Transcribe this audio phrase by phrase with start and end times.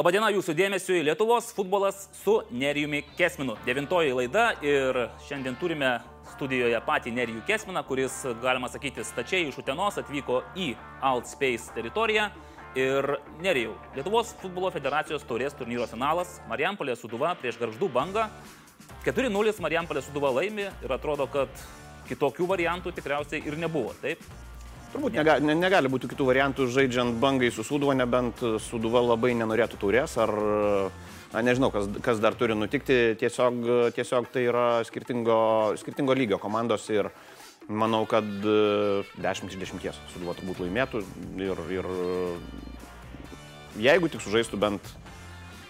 [0.00, 3.58] Labadiena jūsų dėmesio į Lietuvos futbolas su Nerijumi Kesminu.
[3.66, 4.96] Devintoji laida ir
[5.26, 5.90] šiandien turime
[6.30, 10.70] studijoje patį Nerijų Kesminą, kuris, galima sakyti, stačiai iš Utenos atvyko į
[11.04, 12.30] Altspace teritoriją.
[12.80, 13.12] Ir
[13.44, 18.30] Nerijau, Lietuvos futbolo federacijos taurės turnyro finalas Marijampolė Suduva prieš Garždų bangą.
[19.04, 21.66] 4-0 Marijampolė Suduva laimi ir atrodo, kad
[22.08, 24.24] kitokių variantų tikriausiai ir nebuvo, taip?
[24.90, 29.78] Turbūt nega, ne, negali būti kitų variantų žaidžiant bangai su Suduva, nebent Suduva labai nenorėtų
[29.78, 30.32] taurės, ar
[31.30, 33.14] na, nežinau, kas, kas dar turi nutikti.
[33.20, 33.60] Tiesiog,
[33.94, 35.38] tiesiog tai yra skirtingo,
[35.78, 37.10] skirtingo lygio komandos ir
[37.70, 41.04] manau, kad 10 iš 10 Suduva turbūt laimėtų
[41.38, 41.90] ir, ir
[43.78, 44.90] jeigu tik sužaistų bent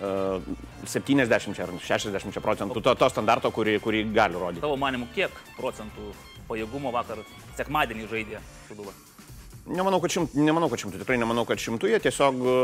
[0.01, 0.41] uh,
[0.89, 4.65] 70 ar 60 procentų to, to standarto, kurį, kurį gali rodyti.
[4.65, 6.15] Tavo manimu, kiek procentų
[6.49, 7.21] pajėgumo vakar
[7.61, 8.97] sekmadienį žaidė Suduva?
[9.71, 12.55] Nemanau, kad šimtų, nemanau, kad šimtų, tikrai nemanau, kad šimtų, jie tiesiog e,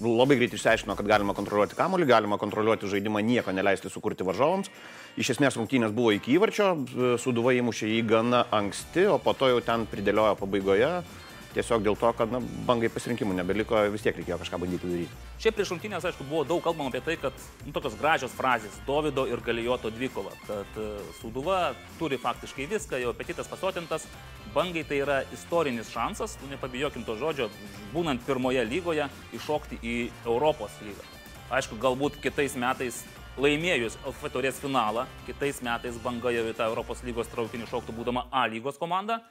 [0.00, 4.70] labai greitai išsiaiškino, kad galima kontroliuoti kamuolį, galima kontroliuoti žaidimą, nieko neleisti sukurti varžovams.
[5.20, 9.50] Iš esmės rungtynės buvo iki įvarčio, e, Suduva įmušė jį gana anksti, o po to
[9.52, 10.92] jau ten pridėliojo pabaigoje
[11.58, 15.18] tiesiog dėl to, kad na, bangai pasirinkimų nebeliko, vis tiek reikėjo kažką bandyti daryti.
[15.42, 19.26] Šiaip prieš rungtynės, aišku, buvo daug kalbama apie tai, kad nu, tokios gražios frazės- Davido
[19.26, 24.06] ir Galijoto dvikova, kad uh, Suduva turi faktiškai viską, jo apetitas pasotintas,
[24.54, 27.50] bangai tai yra istorinis šansas, nu, nepabijokim to žodžio,
[27.94, 31.06] būnant pirmoje lygoje, iššokti į Europos lygą.
[31.50, 33.02] Aišku, galbūt kitais metais
[33.38, 38.26] laimėjus LFF turės finalą, kitais metais banga jau į tą Europos lygos traukinį šoktų būdama
[38.30, 39.22] A lygos komanda.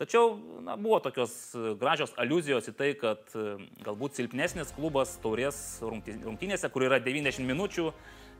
[0.00, 5.58] Tačiau na, buvo tokios e, gražios aluzijos į tai, kad e, galbūt silpnesnis klubas taurės
[5.84, 7.90] rungtynėse, kur yra 90 minučių,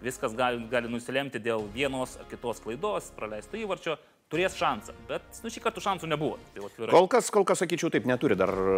[0.01, 3.99] viskas gali, gali nusilemti dėl vienos ar kitos klaidos, praleisto įvarčio,
[4.33, 4.97] turės šansą.
[5.13, 6.41] Bet nu, šį kartą šansų nebuvo.
[6.55, 8.75] Tai, vat, kol, kas, kol kas, sakyčiau, taip neturi dar e,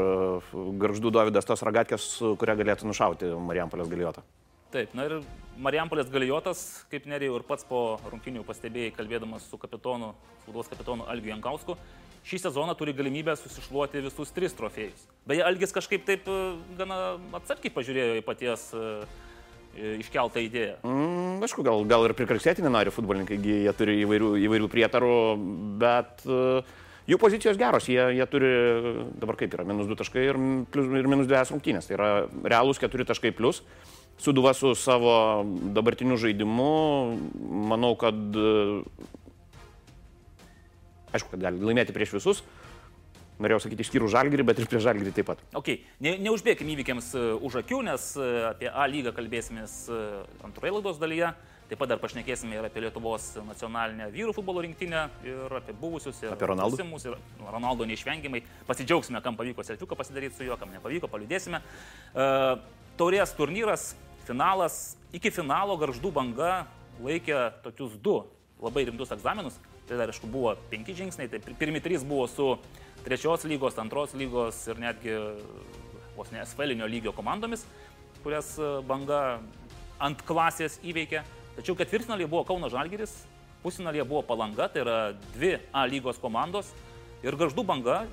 [0.83, 4.27] garždų Davidas tos ragatkės, kurią galėtų nušauti Marijampolės galiotą.
[4.75, 5.21] Taip, na ir
[5.63, 11.31] Marijampolės galijotas, kaip nerėjau ir pats po rungtinių pastebėjai, kalbėdamas su kapitonu, spaudos kapitonu Algiu
[11.31, 11.77] Jankausku,
[12.29, 15.07] šį sezoną turi galimybę susišluoti visus tris trofėjus.
[15.29, 16.39] Beje, Algis kažkaip taip e,
[16.79, 18.85] gana atsargiai pažiūrėjo į paties e,
[20.03, 20.77] iškeltą idėją.
[20.85, 25.15] Mm, aišku, gal, gal ir prikarksėti nenori futbolininkai, jie turi įvairių, įvairių prietarų,
[25.81, 26.75] bet uh,
[27.09, 28.53] jų pozicijos geros, jie, jie turi,
[29.21, 30.39] dabar kaip yra, minus 2 taškai ir,
[30.73, 32.11] plus, ir minus 2 rungtynės, tai yra
[32.45, 33.63] realūs 4 taškai plus.
[34.21, 35.43] Suduva su savo
[35.75, 36.69] dabartiniu žaidimu,
[37.73, 38.37] manau, kad
[41.13, 42.43] Aišku, kad gali laimėti prieš visus.
[43.43, 45.41] Norėjau sakyti išskyrus žalgirį, bet ir prieš žalgirį taip pat.
[45.59, 45.73] Ok,
[46.05, 51.01] ne, neužbėgim įvykiams uh, už akių, nes uh, apie A lygą kalbėsimės uh, antroje laidos
[51.01, 51.33] dalyje.
[51.71, 56.35] Taip pat dar pašnekėsime ir apie Lietuvos nacionalinę vyrų futbolo rinktinę ir apie buvusius ir
[56.35, 56.77] apie Ronaldo.
[56.77, 57.17] Būsimus, ir
[57.49, 58.43] Ronaldo neišvengiamai.
[58.69, 61.63] Pasidžiaugsime, kam pavyko selfiuką pasidaryti su juo, kam nepavyko, paliudėsime.
[62.13, 62.61] Uh,
[63.01, 63.95] taurės turnyras,
[64.29, 66.53] finalas, iki finalo garždų banga
[67.03, 68.21] laikė tokius du
[68.63, 69.57] labai rimtus egzaminus.
[69.93, 71.29] Tai dar, aišku, buvo penki žingsniai.
[71.29, 72.47] Tai pirmi trys buvo su
[73.05, 75.19] trečios lygos, antros lygos ir netgi
[76.17, 77.67] vos ne esfelinio lygio komandomis,
[78.25, 79.19] kurias e, banga
[80.01, 81.21] ant klasės įveikė.
[81.59, 83.13] Tačiau ketvirtfinalį buvo Kauno Žalgiris,
[83.61, 84.97] pusfinalį buvo Palanga, tai yra
[85.35, 86.73] dvi A lygos komandos.
[87.21, 88.07] Ir garždų banga,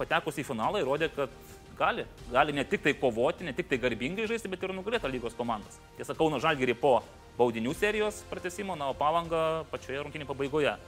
[0.00, 1.36] patekusi į finalą, įrodė, kad
[1.76, 2.08] gali.
[2.32, 5.76] Gali ne tik tai kovoti, ne tik tai garbingai žaisti, bet ir nugalėti lygos komandas.
[6.00, 7.02] Tiesa, Kauno Žalgirį po
[7.36, 10.78] baudinių serijos pratesimo, na, o Palanga pačioje rungtynį pabaigoje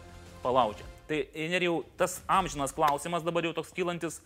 [0.43, 0.87] palaužė.
[1.09, 4.21] Tai ir jau tas amžinas klausimas dabar jau toks kylantis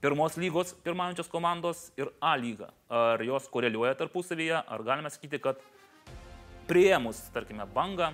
[0.00, 2.70] pirmos lygos pirmaujančios komandos ir A lyga.
[2.88, 5.60] Ar jos koreliuoja tarpusavyje, ar galime sakyti, kad
[6.70, 8.12] prieimus, tarkime, bangą,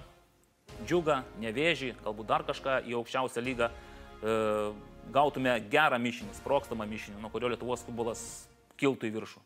[0.83, 4.37] džiugą, nevėžį, galbūt dar kažką į aukščiausią lygą, e,
[5.15, 8.23] gautume gerą mišinį, sprokstamą mišinį, nuo kurio Lietuvos futbolas
[8.81, 9.46] kiltų į viršų.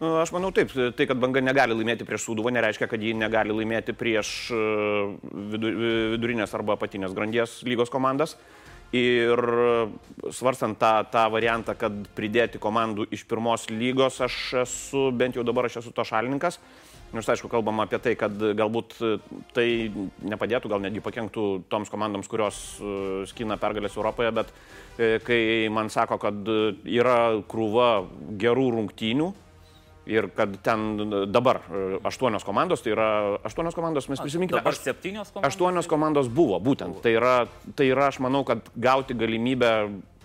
[0.00, 3.52] Nu, aš manau taip, tai kad banga negali laimėti prieš Sūduvą nereiškia, kad ji negali
[3.52, 4.60] laimėti prieš e,
[5.52, 8.32] vidurinės arba apatinės grandies lygos komandas.
[8.96, 9.38] Ir
[10.34, 15.68] svarstant tą, tą variantą, kad pridėti komandų iš pirmos lygos, aš esu, bent jau dabar
[15.68, 16.56] aš esu to šalininkas.
[17.12, 18.96] Nors aišku, kalbam apie tai, kad galbūt
[19.52, 19.68] tai
[20.32, 22.96] nepadėtų, gal netgi pakenktų toms komandoms, kurios e,
[23.28, 24.56] skina pergalės Europoje, bet
[24.96, 26.52] e, kai man sako, kad
[26.88, 27.20] yra
[27.52, 27.92] krūva
[28.40, 29.30] gerų rungtynių,
[30.08, 31.60] Ir kad ten dabar
[32.08, 33.08] aštuonios komandos, tai yra
[33.46, 34.62] aštuonios komandos, mes prisiminkime.
[34.62, 35.50] Dabar septynios komandos.
[35.52, 37.02] Aštuonios komandos buvo, būtent.
[37.04, 37.34] Tai yra,
[37.76, 39.70] tai yra, aš manau, kad gauti galimybę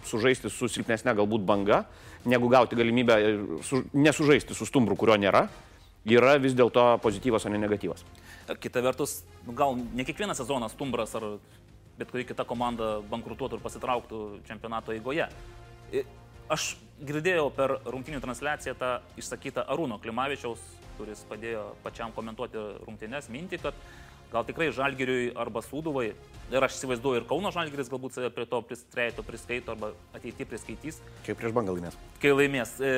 [0.07, 1.83] sužaisti su silpnesnė galbūt banga,
[2.25, 3.19] negu gauti galimybę
[3.68, 5.45] su, nesužaisti su stumbru, kurio nėra,
[6.06, 8.06] yra vis dėlto pozityvas, o ne negatyvas.
[8.62, 11.36] Kita vertus, nu, gal ne kiekvieną sezoną stumbras ar
[12.00, 15.27] bet kuri kita komanda bankrutuotų ir pasitrauktų čempionato eigoje.
[16.51, 20.62] Aš girdėjau per rungtinių transliaciją tą išsakytą Arūno Klimavičiaus,
[20.96, 23.80] kuris padėjo pačiam komentuoti rungtynės, mintį, kad
[24.32, 26.08] gal tikrai Žalgiriui arba Sūduvai,
[26.52, 31.02] ir aš įsivaizduoju, ir Kauno Žalgiris galbūt save prie to pristreito priskaito arba ateityje priskaitys.
[31.28, 31.98] Kaip prieš bangą laimės.
[32.24, 32.76] Kai laimės.
[32.80, 32.94] E,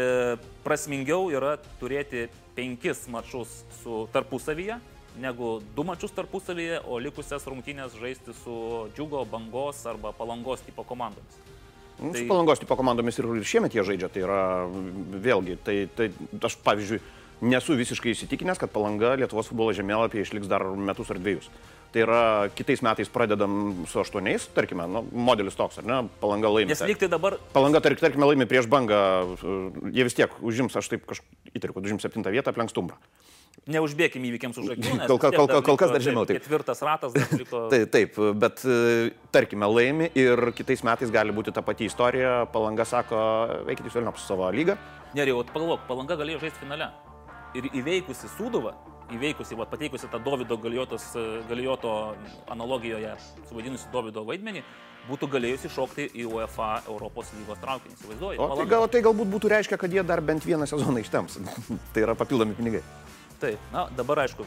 [0.66, 2.28] prasmingiau yra turėti
[2.58, 4.80] penkis mačus su tarpusavyje,
[5.22, 8.58] negu du mačius tarpusavyje, o likusias rungtynės žaisti su
[8.96, 11.42] džiugo, bangos arba palangos tipo komandomis.
[12.00, 12.22] Nu, tai...
[12.22, 14.42] Su palangos tipo komandomis ir šiemet jie žaidžia, tai yra
[15.24, 16.12] vėlgi, tai, tai
[16.46, 17.02] aš pavyzdžiui
[17.48, 21.50] nesu visiškai įsitikinęs, kad palanga Lietuvos futbolo žemėlapyje išliks dar metus ar dviejus.
[21.94, 22.22] Tai yra
[22.54, 26.74] kitais metais pradedam su aštuoniais, tarkime, nu, modelis toks, ar ne, palanga laimi.
[26.74, 27.38] Nes lyg tai dabar.
[27.54, 29.00] Palanga, tark, tarkime, laimi prieš bangą,
[29.96, 33.00] jie vis tiek užims, aš taip kažkaip įtariu, kad užims septintą vietą, aplenks stumbrą.
[33.68, 34.92] Neužbėgim įvykiams už akių.
[35.10, 36.24] Kol, kol, kol, kol kas dar žemiau.
[36.28, 36.40] Taip.
[36.40, 37.66] Ketvirtas ratas dar liko.
[37.74, 42.46] taip, taip, bet e, tarkime laimi ir kitais metais gali būti ta pati istorija.
[42.54, 43.19] Palanga sako,
[43.68, 44.78] veikite jūs vėliau su savo lygą.
[45.18, 46.92] Neriau, pagalvok, palanga galėjo žaisti finale.
[47.58, 48.74] Ir įveikusi Sūduvą,
[49.16, 51.10] įveikusi, va, pateikusi tą Davido Galijotos,
[51.50, 51.94] Galijoto
[52.52, 53.16] analogijoje,
[53.50, 54.63] suvadinusi Davido vaidmenį,
[55.08, 57.96] būtų galėjusi šokti į UEFA Europos lygos traukinį.
[57.96, 58.40] Įsivaizduoju.
[58.44, 61.40] O tai, gal, tai galbūt būtų reiškia, kad jie dar bent vieną sezoną ištems.
[61.96, 62.84] tai yra papildomi pinigai.
[63.42, 64.45] Taip, na dabar aišku,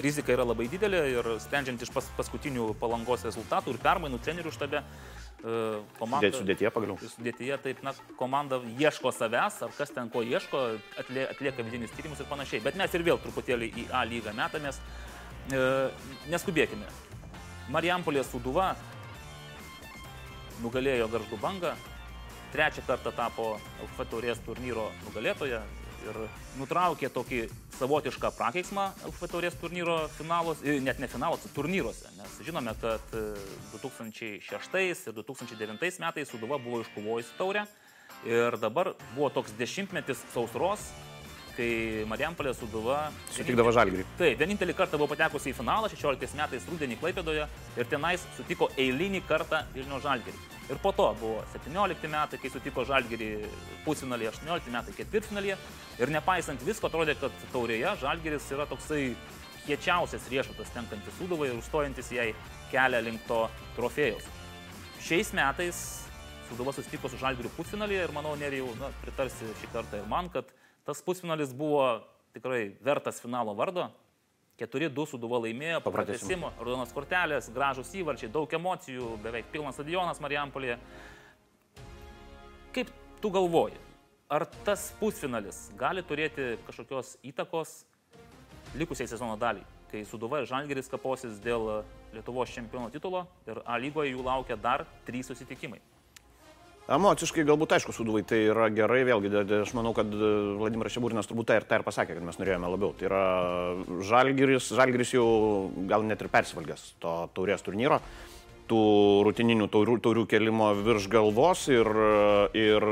[0.00, 4.80] rizika yra labai didelė ir sprendžiant iš pas, paskutinių palangos rezultatų ir permainų trenerių štabe,
[4.80, 5.58] e,
[5.98, 6.30] komanda.
[6.38, 6.96] Sudėtyje pagaliau.
[7.02, 10.64] Sudėtyje, taip, na, komanda ieško savęs, ar kas ten ko ieško,
[11.04, 12.62] atlie, atlieka vidinius tyrimus ir panašiai.
[12.64, 14.80] Bet mes ir vėl truputėlį į A lygą metamės.
[15.52, 15.62] E,
[16.32, 16.88] neskubėkime.
[17.72, 18.72] Marijampolės Suduva
[20.64, 21.72] nugalėjo Garždų bangą,
[22.54, 23.54] trečią kartą tapo
[23.84, 25.62] LF taurės turnyro nugalėtoja,
[26.04, 26.18] ir
[26.60, 27.40] nutraukė tokį
[27.78, 33.16] savotišką prakeiksmą LF taurės turnyro finalos, net ne finaluose, turnyruose, nes žinome, kad
[33.72, 37.66] 2006 e, ir 2009 metais Suduva buvo iškovojusi taurę.
[38.24, 40.86] Ir dabar buvo toks dešimtmetis sausros,
[41.56, 42.98] kai Marijampolė Suduva...
[43.34, 44.06] Sutikdavo Žalgirį.
[44.18, 47.46] Taip, vienintelį kartą buvo patekusi į finalą 16 metais rūdienį Klaipėdoje
[47.78, 50.36] ir tenais sutiko eilinį kartą Vilnių Žalgirį.
[50.72, 53.30] Ir po to buvo 17 metai, kai sutiko Žalgirį
[53.84, 55.56] pusfinalį, 18 metai ketvirtfinalį.
[56.00, 59.02] Ir nepaisant visko, atrodė, kad taurėje Žalgiris yra toksai
[59.64, 62.30] kiečiausias riešutas tenkantis Suduvai ir užstojantis jai
[62.72, 63.44] kelią link to
[63.78, 64.26] trofėjaus.
[65.04, 65.84] Šiais metais
[66.48, 70.50] Suduva susitiko su Žalgiriu pusfinalį ir manau, nerijau, na, pritarsi šį kartą ir man, kad
[70.84, 72.04] Tas pusfinalis buvo
[72.34, 73.88] tikrai vertas finalo vardo.
[74.60, 80.76] 4-2 Suduva laimėjo, po pratesimo, raudonos kortelės, gražus įvarčiai, daug emocijų, beveik pilnas stadionas Marijampolėje.
[82.76, 82.92] Kaip
[83.22, 83.80] tu galvoji,
[84.30, 87.80] ar tas pusfinalis gali turėti kažkokios įtakos
[88.78, 91.82] likusiai sezono daliai, kai Suduva ir Žalgeris kaposis dėl
[92.14, 95.82] Lietuvos čempiono titulo ir A lygoje jų laukia dar trys susitikimai?
[96.84, 99.30] Emociškai galbūt aišku, suduvai tai yra gerai, vėlgi,
[99.62, 100.26] aš manau, kad e,
[100.60, 102.92] Vladimiras Šeburinas turbūt tai ir, tai ir pasakė, kad mes norėjome labiau.
[102.98, 103.22] Tai yra
[104.04, 105.24] žalgiris, žalgiris jau
[105.88, 108.02] gal net ir persivalgęs to taurės turnyro,
[108.68, 108.82] tų
[109.24, 111.88] rutininių taurių, taurių kelimo virš galvos ir,
[112.52, 112.86] ir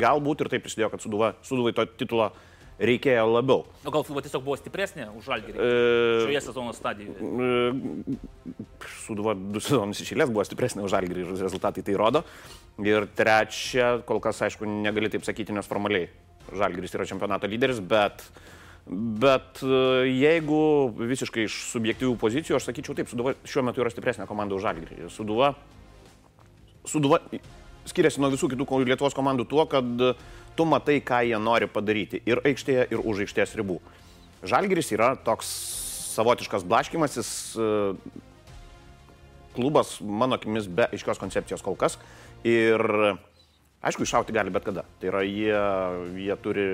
[0.00, 2.30] galbūt ir taip prisidėjo, kad suduva, suduvai to titulo
[2.80, 3.64] reikėjo labiau.
[3.84, 5.68] O gal Suduva tiesiog buvo stipresnė už Žalgirį e,
[6.24, 7.18] šioje sezono stadijoje?
[7.20, 8.18] E,
[9.04, 12.24] Suduva du sezonus išėlės buvo stipresnė už Žalgirį ir rezultatai tai rodo.
[12.80, 16.08] Ir trečia, kol kas aišku, negali taip sakyti, nes formaliai
[16.56, 18.24] Žalgiris yra čempionato lyderis, bet,
[18.88, 20.62] bet e, jeigu
[20.96, 25.10] visiškai iš subjektyvių pozicijų, aš sakyčiau taip, Suduva šiuo metu yra stipresnė komanda už Žalgirį.
[25.12, 25.52] Suduva,
[26.88, 27.20] Suduva
[27.88, 29.86] skiriasi nuo visų kitų Lietuvos komandų tuo, kad
[30.56, 33.78] tu matai, ką jie nori padaryti ir aikštėje, ir už aikštės ribų.
[34.44, 35.48] Žalgiris yra toks
[36.14, 37.68] savotiškas blaškimasis e,
[39.56, 41.98] klubas, mano akimis, be aiškios koncepcijos kol kas.
[42.44, 42.80] Ir
[43.84, 44.86] aišku, iššauti gali bet kada.
[45.00, 45.56] Tai yra, jie,
[46.24, 46.66] jie turi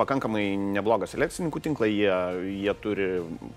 [0.00, 0.44] pakankamai
[0.74, 2.14] neblogą selekcininkų tinklą, jie,
[2.64, 3.10] jie turi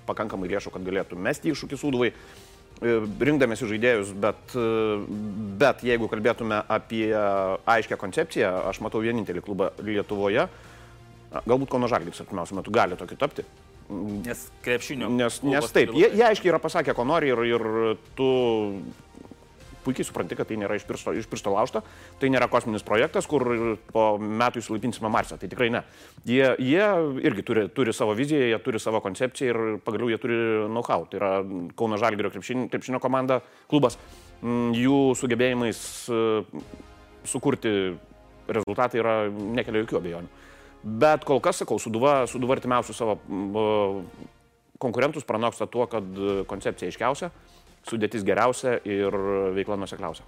[0.06, 2.12] pakankamai lėšų, kad galėtų mesti iššūkį sūduvai.
[2.12, 4.68] E, rinkdamėsi žaidėjus, bet, e,
[5.62, 10.48] bet jeigu kalbėtume apie aiškę koncepciją, aš matau vienintelį klubą Lietuvoje,
[11.44, 13.46] galbūt Kauno Žalgiris artimiausiu metu gali tokį tapti.
[13.94, 15.10] Nes krepšinio.
[15.12, 17.66] Nes, nes taip, jie, jie aiškiai yra pasakę, ko nori ir, ir
[18.18, 18.30] tu
[19.84, 21.84] puikiai supranti, kad tai nėra iš piršto, iš piršto laužta,
[22.22, 23.46] tai nėra kosminis projektas, kur
[23.92, 25.38] po metų įsilaipinsime Marsą.
[25.42, 25.84] Tai tikrai ne.
[26.28, 26.88] Jie, jie
[27.28, 31.08] irgi turi, turi savo viziją, jie turi savo koncepciją ir pagaliau jie turi know-how.
[31.10, 31.34] Tai yra
[31.80, 34.00] Kauno Žalgirio krepšinio, krepšinio komanda, klubas.
[34.44, 36.24] Mm, jų sugebėjimais e,
[37.30, 37.74] sukurti
[38.52, 40.32] rezultatai yra nekelia jokių abejonių.
[40.84, 43.16] Bet kol kas, sakau, suduva, suduva artimiausių savo
[44.84, 46.04] konkurentus pranoksta tuo, kad
[46.50, 47.30] koncepcija aiškiausia,
[47.88, 49.16] sudėtis geriausia ir
[49.56, 50.26] veikla nusekliausia.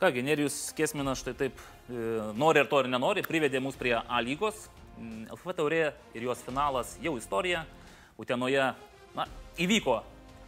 [0.00, 1.96] Kągi, Nerijus Kesminas štai taip e,
[2.40, 4.68] nori ir to ir nenori, privedė mus prie A lygos.
[4.96, 5.82] Mm, LFF taurė
[6.16, 7.66] ir jos finalas jau istorija.
[8.20, 8.70] Utenoje
[9.16, 9.26] na,
[9.60, 9.98] įvyko,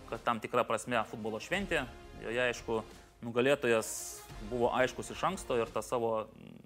[0.08, 1.84] kad tam tikra prasme futbolo šventė.
[2.24, 2.80] Joje, aišku,
[3.24, 3.92] nugalėtojas
[4.48, 6.56] buvo aiškus iš anksto ir tą savo mm,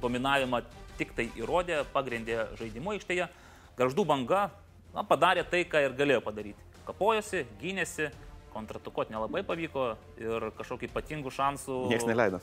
[0.00, 0.62] dominavimą
[0.96, 3.28] tik tai įrodė, pagrindė žaidimo aikštėje.
[3.76, 4.46] Garždų banga
[4.94, 6.64] na, padarė tai, ką ir galėjo padaryti.
[6.88, 8.08] Kapojosi, gynėsi,
[8.52, 9.86] kontratukuoti nelabai pavyko
[10.20, 11.78] ir kažkokių ypatingų šansų.
[11.92, 12.40] Niekas neleido.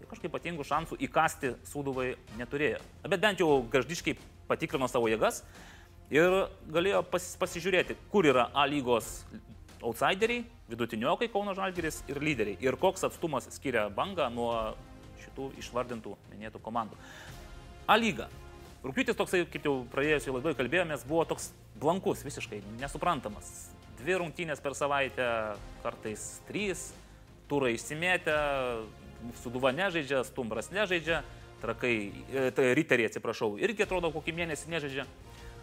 [0.00, 2.80] Kažkokių ypatingų šansų įkasti sūduvai neturėjo.
[3.06, 4.16] Bet bent jau gaždiškai
[4.48, 5.42] patikrino savo jėgas
[6.10, 6.34] ir
[6.72, 9.20] galėjo pas, pasižiūrėti, kur yra A lygos
[9.80, 12.58] outsideriai, vidutiniokai Kauno Žalgeris ir lyderiai.
[12.64, 14.52] Ir koks atstumas skiria bangą nuo
[15.22, 16.98] šitų išvardintų minėtų komandų.
[17.86, 18.28] A lyga.
[18.80, 21.50] Rūpiutis toksai, kaip jau praėjusioje laidoje kalbėjomės, buvo toks
[21.80, 23.68] blankus, visiškai nesuprantamas
[24.00, 25.28] dvi rungtynės per savaitę,
[25.84, 26.90] kartais trys,
[27.50, 28.36] turai išsimėtę,
[29.42, 31.22] suduva nežaidžia, stumbras nežaidžia,
[31.60, 31.94] trakai,
[32.32, 35.06] e, tai riteriai atsiprašau, irgi atrodo kokį mėnesį nežaidžia.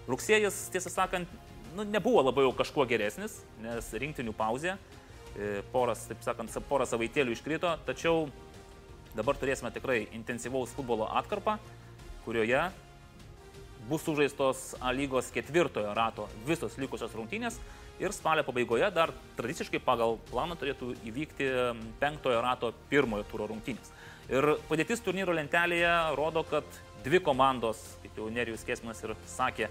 [0.07, 1.31] Rugsėjas, tiesą sakant,
[1.75, 4.77] nu, nebuvo labai jau kažkuo geresnis, nes rinktinių pauzė,
[5.35, 8.27] e, poras, taip sakant, porą savaitėlių iškrito, tačiau
[9.17, 11.57] dabar turėsime tikrai intensyvaus futbolo atkarpą,
[12.25, 12.67] kurioje
[13.87, 17.59] bus sužaistos A lygos ketvirtojo rato visos likusios rungtynės
[17.99, 21.47] ir spalio pabaigoje dar tradiciškai pagal planą turėtų įvykti
[22.01, 23.91] penktojo rato pirmojo turo rungtynės.
[24.27, 26.65] Ir padėtis turnyro lentelėje rodo, kad
[27.05, 29.69] dvi komandos, kaip jau Nerijus Kesminas ir sakė,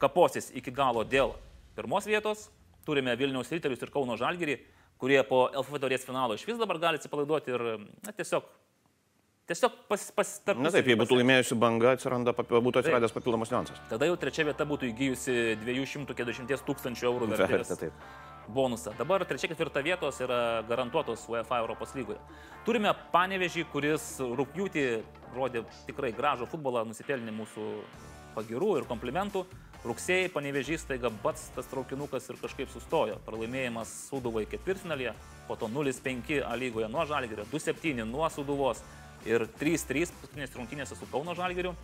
[0.00, 1.34] kaposis iki galo dėl
[1.76, 2.48] pirmos vietos.
[2.88, 4.56] Turime Vilniaus Riterius ir Kauno Žalgirį,
[4.98, 7.64] kurie po LFF taurės finalo iš vis dabar gali atsipalaiduoti ir
[8.06, 8.48] na, tiesiog
[9.48, 10.60] Tiesiog pasitarti.
[10.60, 13.16] Na taip, jei būtų laimėjusi banga, atsiranda, būtų atsiradęs taip.
[13.16, 13.78] papildomas niuansas.
[13.88, 17.72] Tada jau trečia vieta būtų įgyjusi 240 tūkstančių eurų vertės
[18.52, 18.92] bonusą.
[18.98, 22.20] Dabar trečia ketvirta vietos yra garantuotos UEFA Europos lygoje.
[22.66, 24.84] Turime panevežį, kuris rūpjūtį
[25.36, 27.70] rodė tikrai gražų futbolą, nusipelnė mūsų
[28.36, 29.46] pagirų ir komplimentų.
[29.88, 33.20] Rugsėjai panevežys taiga pats tas traukinukas ir kažkaip sustojo.
[33.24, 35.12] Pralaimėjimas Suduvai ketvirtfinalėje,
[35.48, 38.82] po to 0-5 A lygoje nuo Žalgirio, 2-7 nuo Suduvos
[39.28, 41.74] ir 3-3 paskutinės rungtynėse su Kauno Žalgiriu.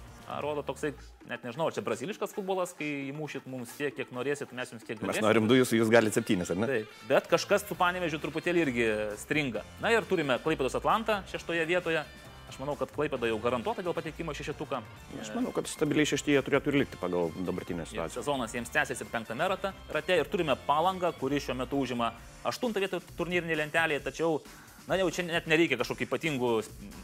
[0.40, 0.94] Rodo toksai,
[1.28, 5.20] net nežinau, čia braziliškas futbolas, kai įmušit mums tiek, kiek norėsit, mes jums kiek galėsime.
[5.20, 6.68] Mes norim du, jūs, jūs galite septynis, ar ne?
[6.70, 8.86] Taip, bet kažkas su panevežiu truputėlį irgi
[9.20, 9.66] stringa.
[9.84, 12.06] Na ir turime Klaipėdos Atlantą šeštoje vietoje.
[12.48, 14.80] Aš manau, kad Klaipėda jau garantuota dėl patekimo šešetuką.
[15.20, 18.20] Aš manau, kad stabiliai šeštyje turėtų ir likti pagal dabartinę situaciją.
[18.20, 22.12] Sezonas jiems tęsiasi ir penktame rate, rate ir turime palangą, kuri šiuo metu užima
[22.44, 24.38] aštuntą vietą turnyrinėje lentelėje, tačiau
[24.84, 26.48] Na jau čia net nereikia kažkokių ypatingų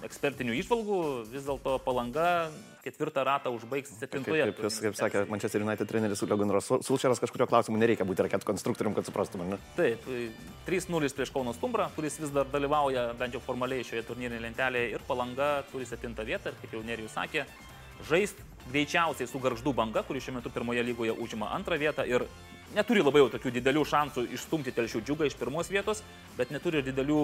[0.04, 0.98] ekspertinių išvalgų,
[1.32, 2.50] vis dėlto palanga
[2.84, 4.50] ketvirtą ratą užbaigs septintoje.
[4.50, 8.96] Kaip, kaip, kaip sakė Manchester United treneris Ulegonaras Sulčeras, kažkurio klausimu nereikia būti raketų konstruktorium,
[8.96, 9.48] kad suprastume.
[9.48, 9.60] Ne?
[9.78, 10.04] Taip,
[10.68, 15.08] 3-0 prieš Kauno Stumbrą, kuris vis dar dalyvauja bent jau formaliai šioje turnyrinėje lentelėje ir
[15.08, 17.48] palanga turi septintą vietą ir kaip jau Nerijus sakė,
[18.12, 22.28] žaist greičiausiai su garždų banga, kuri šiuo metu pirmoje lygoje užima antrą vietą ir
[22.74, 26.02] neturi labai jau tokių didelių šansų išstumti telšių džiugą iš pirmos vietos,
[26.38, 27.22] bet neturi didelių,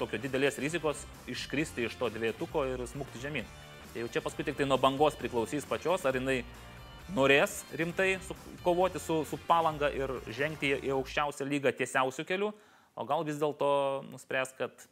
[0.00, 3.48] tokio didelės rizikos iškristi iš to dvietuko ir smūgti žemyn.
[3.92, 6.42] Tai jau čia paskui tik tai nuo bangos priklausys pačios, ar jinai
[7.16, 12.50] norės rimtai su, kovoti su, su palanga ir žengti į aukščiausią lygą tiesiausių kelių,
[12.96, 13.68] o gal vis dėlto
[14.10, 14.88] nuspręs, kad...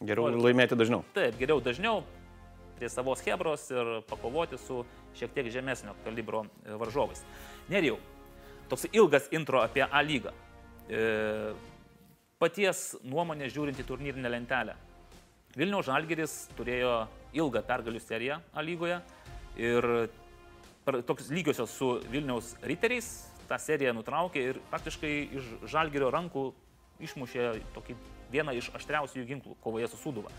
[0.00, 1.04] Geriau laimėti dažniau.
[1.12, 2.00] Taip, geriau dažniau
[2.78, 4.80] prie savos hebros ir pakovoti su
[5.18, 6.46] šiek tiek žemesnio kalibro
[6.80, 7.20] varžovais.
[7.68, 7.98] Nerijau,
[8.70, 10.32] toks ilgas intro apie A lygą.
[10.90, 11.52] E,
[12.40, 14.76] paties nuomonė žiūrint į turnyrinę lentelę.
[15.58, 16.94] Vilniaus Žalgeris turėjo
[17.34, 19.00] ilgą pergalių seriją A lygoje
[19.58, 19.86] ir
[21.06, 23.10] toks lygiosios su Vilniaus riteriais
[23.50, 26.50] tą seriją nutraukė ir praktiškai iš Žalgerio rankų
[27.02, 27.96] išmušė tokį
[28.30, 30.30] vieną iš aštriausių ginklų kovoje su Suduva.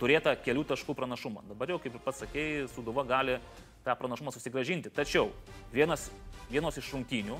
[0.00, 1.44] Turėta kelių taškų pranašumą.
[1.48, 3.36] Dabar jau, kaip ir pats sakėjai, Suduva gali
[3.84, 4.90] tą pranašumą susigražinti.
[4.90, 5.28] Tačiau
[5.72, 6.08] vienas,
[6.50, 7.38] vienos iš rungtynių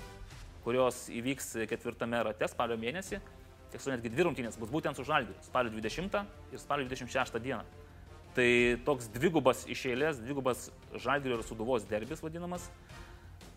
[0.65, 3.21] kurios įvyks ketvirtame rate spalio mėnesį.
[3.75, 7.65] Tiksliau, netgi dvi rungtynės bus būtent su Žalgiriu- spalio 20 ir spalio 26 dieną.
[8.35, 8.49] Tai
[8.85, 12.69] toks dvigubas iš eilės, dvigubas Žalgirio ir Suduvos derbis vadinamas.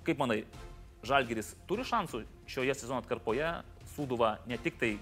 [0.04, 0.46] Kaip manai,
[1.04, 3.64] Žalgiris turi šansų šioje sezono atkarpoje
[3.96, 5.00] Suduvą ne tik tai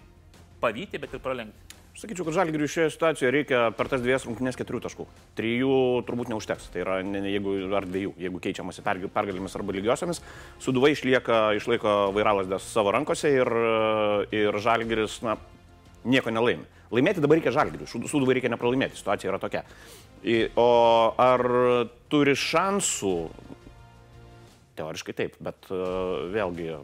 [0.62, 1.65] pavyti, bet ir pralenkti?
[1.96, 5.06] Sakyčiau, kad žalgiriui šioje situacijoje reikia per tas dviejas rungtynės keturių taškų.
[5.38, 6.66] Trijų turbūt neužteks.
[6.74, 10.20] Tai yra, ne, jeigu ar dviejų, jeigu keičiamasi pergalėmis arba lygiosiamis,
[10.60, 13.52] Suduva išlieka, išlaiko vairalas savo rankose ir,
[14.36, 15.38] ir žalgiris, na,
[16.04, 16.68] nieko nelaimi.
[16.92, 19.64] Laimėti dabar reikia žalgiriui, Suduvai reikia nepralaimėti, situacija yra tokia.
[20.60, 20.68] O
[21.16, 21.48] ar
[22.12, 23.16] turi šansų?
[24.75, 26.75] Teoriškai taip, bet vėlgi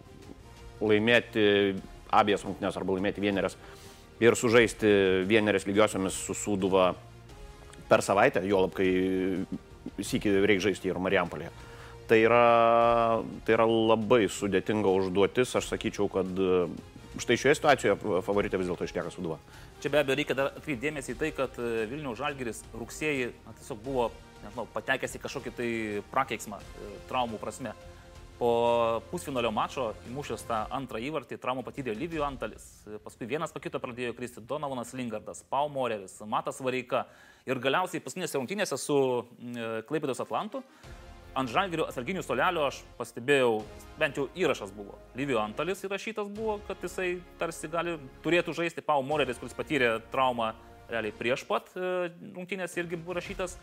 [0.80, 1.46] laimėti
[2.16, 3.60] abiejas rungtynės arba laimėti vienerias
[4.22, 4.92] ir sužaisti
[5.30, 6.92] vienerias lygiosiomis su Sūduva
[7.90, 8.88] per savaitę, jo lab, kai
[10.06, 11.52] sėki reikia žaisti ir Marijampolėje.
[12.12, 12.46] Tai yra,
[13.46, 16.66] tai yra labai sudėtinga užduotis, aš sakyčiau, kad e,
[17.24, 19.38] štai šioje situacijoje favoritė vis dėlto išlieka suduva.
[19.84, 23.56] Čia be abejo reikia dar atkreipti dėmesį į tai, kad e, Vilnių Žalgiris rugsėjai na,
[23.60, 24.10] tiesiog buvo
[24.44, 25.70] nežinau, patekęs į kažkokį tai
[26.12, 27.74] prakeiksmą e, traumų prasme.
[28.42, 32.64] Po pusfinalio mačo įmušęs tą antrą įvartį, traumą patyrė Lyvijų Antalis,
[33.04, 37.04] paskui vienas pakito pradėjo kristi Donavonas Lingardas, Pau Moreris, Matas Vareika
[37.46, 40.64] ir galiausiai paskutinėse rungtynėse su e, Klaipėdos Atlantu
[41.38, 43.60] ant žalgerio atsarginių solelio aš pastebėjau,
[44.02, 44.98] bent jau įrašas buvo.
[45.22, 47.94] Lyvijų Antalis įrašytas buvo, kad jisai tarsi gali,
[48.26, 50.56] turėtų žaisti Pau Moreris, kuris patyrė traumą
[50.90, 53.60] realiai prieš pat e, rungtynės irgi buvo rašytas.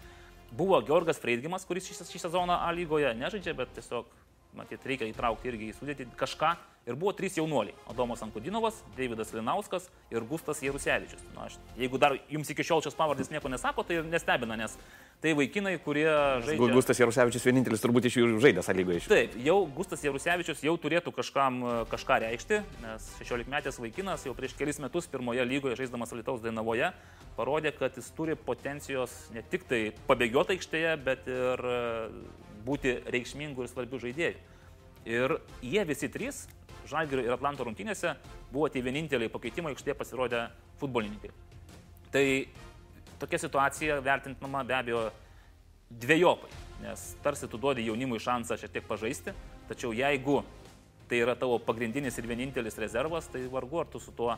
[0.55, 4.07] Buvo Georgas Freidgimas, kuris šį, šį sezoną A lygoje nežaidžia, bet tiesiog
[4.59, 6.57] matyt, reikia įtraukti irgi į sudėtį kažką.
[6.89, 11.21] Ir buvo trys jaunuoliai- Adomas Ankudinovas, Davidas Linauskas ir Gustas Jarusevičius.
[11.35, 14.77] Na, aš, jeigu dar jums iki šiol šios pavardės nieko nesako, tai nestebina, nes
[15.21, 16.09] tai vaikinai, kurie
[16.47, 16.73] žaidžia.
[16.73, 19.05] Gustas Jarusevičius vienintelis turbūt iš jų žaidė sąlygoje.
[19.11, 21.61] Taip, jau Gustas Jarusevičius jau turėtų kažkam
[21.91, 26.93] kažką reikšti, nes 16 metės vaikinas jau prieš kelis metus pirmoje lygoje žaisdamas Lietuvos Dainavoje
[27.39, 31.65] parodė, kad jis turi potencijos ne tik tai pabėgioti aikštėje, bet ir
[32.69, 34.47] būti reikšmingų ir svarbių žaidėjų.
[35.09, 36.45] Ir jie visi trys,
[36.89, 38.15] Žalgirio ir Atlanto rungtynėse,
[38.53, 40.47] buvo tie vieninteliai pakeitimo aikštėje pasirodę
[40.81, 41.31] futbolininkai.
[42.13, 42.25] Tai
[43.21, 45.03] tokia situacija vertintinama be abejo
[45.91, 46.49] dviejopai,
[46.85, 49.35] nes tarsi tu duodi jaunimui šansą šiek tiek pažaisti,
[49.69, 50.41] tačiau jeigu
[51.09, 54.37] tai yra tavo pagrindinis ir vienintelis rezervas, tai vargu ar tu su tuo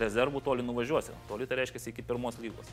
[0.00, 1.16] rezervu toli nuvažiuosi.
[1.28, 2.68] Toli tai reiškia iki pirmos lygos.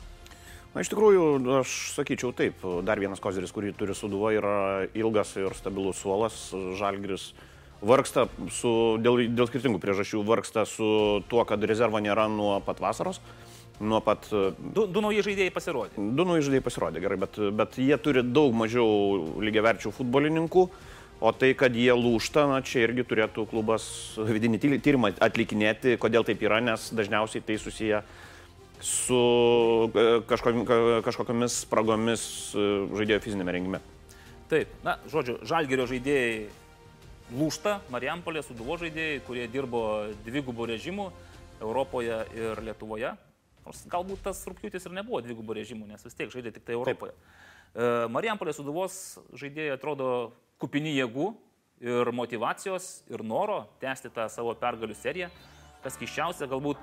[0.78, 1.22] Na, iš tikrųjų,
[1.58, 4.58] aš sakyčiau taip, dar vienas kozeris, kurį turi suduva, yra
[4.94, 6.36] ilgas ir stabilus suolas.
[6.78, 7.32] Žalgris
[7.82, 8.70] vargsta su,
[9.02, 10.90] dėl, dėl skirtingų priežasčių, vargsta su
[11.26, 13.18] tuo, kad rezervo nėra nuo pat vasaros.
[13.82, 14.28] Nuo pat...
[14.30, 15.98] Du, du nauji žaidėjai pasirodė.
[16.14, 20.64] Du nauji žaidėjai pasirodė, gerai, bet, bet jie turi daug mažiau lygiaverčių futbolininkų.
[21.18, 26.46] O tai, kad jie lūšta, na, čia irgi turėtų klubas vidinį tyrimą atlikinėti, kodėl taip
[26.46, 28.26] yra, nes dažniausiai tai susiję uh,
[28.84, 32.66] su e, kažkokiamis spragomis e,
[32.98, 33.80] žaidėjo fizinėme rengime.
[34.48, 36.48] Taip, na, žodžiu, žalgerio žaidėjai
[37.38, 39.82] lūšta, Marijampolė, Suduvo žaidėjai, kurie dirbo
[40.26, 41.10] dvigubų režimų
[41.60, 43.12] Europoje ir Lietuvoje.
[43.66, 47.12] Nors galbūt tas rūpjūtis ir nebuvo dvigubų režimų, nes vis tiek žaidė tik tai Europoje.
[47.12, 48.14] Taip.
[48.14, 50.08] Marijampolė Suduvos žaidėjai atrodo
[50.62, 51.34] kupini jėgų
[51.84, 55.28] ir motivacijos ir noro tęsti tą savo pergalių seriją.
[55.84, 56.80] Kas kiščiausia, galbūt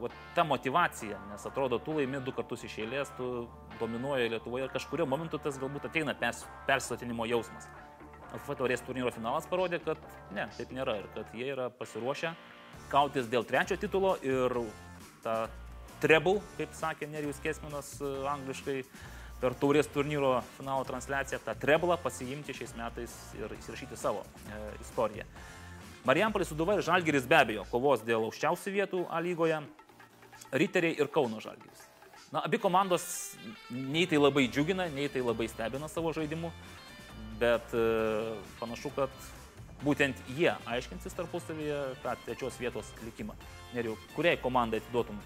[0.00, 3.46] va, ta motivacija, nes atrodo, tu laimi du kartus iš eilės, tu
[3.80, 7.68] dominuoji Lietuvoje ir kažkurio momentu tas galbūt ateina pers, persisotinimo jausmas.
[8.34, 10.00] LFF taurės turnyro finalas parodė, kad
[10.34, 12.34] ne, taip nėra ir kad jie yra pasiruošę
[12.90, 14.52] kautis dėl trečio titulo ir
[15.24, 15.44] tą
[16.02, 18.78] treble, kaip sakė Nerijus Kesminas e, angliškai,
[19.40, 25.26] per taurės turnyro finalo transliaciją, tą treblą pasiimti šiais metais ir įsirašyti savo e, istoriją.
[26.04, 29.62] Marijampolė Suduva ir Žalgiris be abejo kovos dėl aukščiausių vietų A lygoje.
[30.52, 31.84] Riteriai ir Kauno Žalgiris.
[32.34, 33.04] Na, abi komandos
[33.70, 36.50] nei tai labai džiugina, nei tai labai stebina savo žaidimu,
[37.38, 37.84] bet e,
[38.58, 39.12] panašu, kad
[39.84, 43.36] būtent jie aiškinsis tarpusavyje tą trečios vietos likimą.
[43.76, 45.20] Neriu, kuriai komandai atiduotum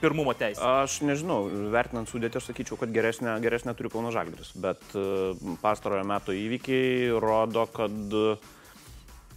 [0.00, 0.62] pirmumo teisę?
[0.62, 6.06] Aš nežinau, vertinant sudėtį, aš sakyčiau, kad geresnė, geresnė turi Kauno Žalgiris, bet e, pastarojo
[6.06, 8.16] meto įvykiai rodo, kad,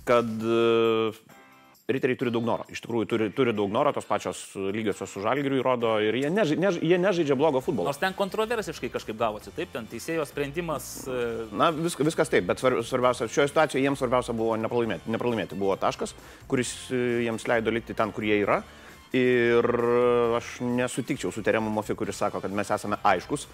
[0.06, 0.34] kad
[1.94, 2.66] riteriai turi daug noro.
[2.72, 6.58] Iš tikrųjų, turi, turi daug noro, tos pačios lygiosios su žalgiriu įrodo ir jie, neža,
[6.60, 7.90] než, jie nežaidžia blogo futbolo.
[7.90, 10.90] Nors ten kontroversiškai kažkaip gavosi, taip, ten teisėjo sprendimas.
[11.08, 15.10] E, Na, vis, viskas taip, bet svarbiausia, šioje situacijoje jiems svarbiausia buvo nepralaimėti.
[15.16, 16.14] Nepralaimėti buvo taškas,
[16.52, 18.62] kuris e, jiems leido likti ten, kur jie yra.
[19.16, 19.66] Ir
[20.38, 23.48] aš nesutikčiau su Teremu Mofi, kuris sako, kad mes esame aiškus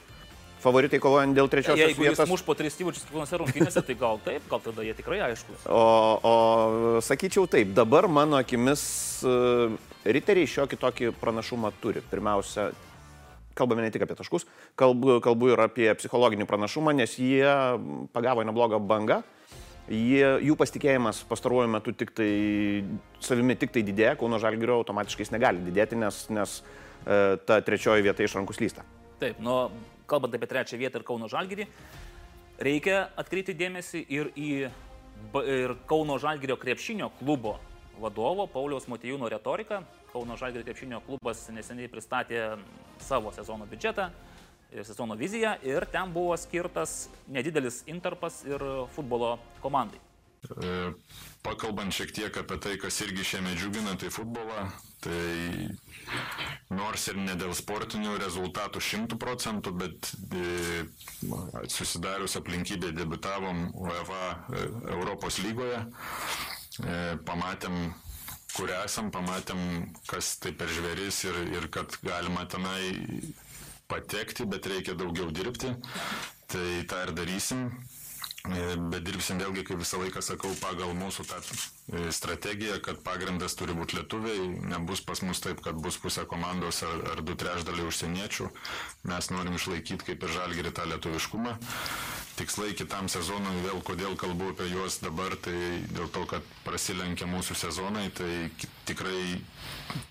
[0.65, 2.19] favoritai kovojant dėl trečios Jeigu vietos.
[2.19, 5.67] Jeigu muš po tris įvarčius kiekvienose rungtynėse, tai gal taip, gal tada jie tikrai aiškus.
[5.69, 5.83] O,
[6.25, 6.33] o
[7.05, 8.83] sakyčiau taip, dabar mano akimis
[9.27, 9.75] uh,
[10.05, 12.03] riteriai šiokį tokį pranašumą turi.
[12.09, 12.69] Pirmiausia,
[13.57, 14.47] kalbame ne tik apie taškus,
[14.79, 17.55] kalbu, kalbu ir apie psichologinį pranašumą, nes jie
[18.15, 19.21] pagavo neblogą bangą.
[19.85, 22.29] Jie, jų pasitikėjimas pastaruoju metu tik tai
[23.21, 28.07] savimi tik tai didėja, Kauno Žalgirio automatiškai jis negali didėti, nes, nes e, ta trečioji
[28.07, 28.81] vieta iš rankų slysta.
[29.21, 29.67] Taip, nu,
[30.07, 31.67] kalbant apie trečią vietą ir Kauno Žalgirį,
[32.63, 34.49] reikia atkreipti dėmesį ir į
[35.45, 37.57] ir Kauno Žalgirio krepšinio klubo
[37.99, 39.81] vadovo Pauliaus Matijūno retoriką.
[40.11, 42.55] Kauno Žalgirio krepšinio klubas neseniai pristatė
[43.03, 44.09] savo sezono biudžetą
[44.75, 48.61] ir sezono viziją ir ten buvo skirtas nedidelis interpas ir
[48.95, 49.99] futbolo komandai.
[51.45, 54.63] Pakalbant šiek tiek apie tai, kas irgi šiame džiugina, tai futbolą,
[55.05, 55.67] tai
[56.73, 60.85] nors ir ne dėl sportinių rezultatų šimtų procentų, bet e,
[61.69, 64.23] susidarius aplinkybė debitavom UEFA
[64.57, 64.63] e,
[64.95, 65.83] Europos lygoje,
[66.81, 66.97] e,
[67.29, 67.77] pamatėm
[68.55, 69.61] kur esam, pamatėm,
[70.09, 72.95] kas tai per žvėris ir, ir kad galima tenai
[73.91, 75.75] patekti, bet reikia daugiau dirbti.
[76.49, 77.67] Tai tą ir darysim.
[78.45, 81.41] E, bet dirbsim vėlgi, kaip visą laiką sakau, pagal mūsų tą
[81.87, 87.03] strategiją, kad pagrindas turi būti lietuviai, nebus pas mus taip, kad bus pusė komandos ar,
[87.13, 88.49] ar du trešdaliai užsieniečių.
[89.11, 91.57] Mes norim išlaikyti kaip ir žalgerį tą lietuviškumą.
[92.35, 95.55] Tikslai kitam sezonui, vėl kodėl kalbu apie juos dabar, tai
[95.95, 98.49] dėl to, kad prasilenkia mūsų sezonai, tai
[98.89, 99.37] tikrai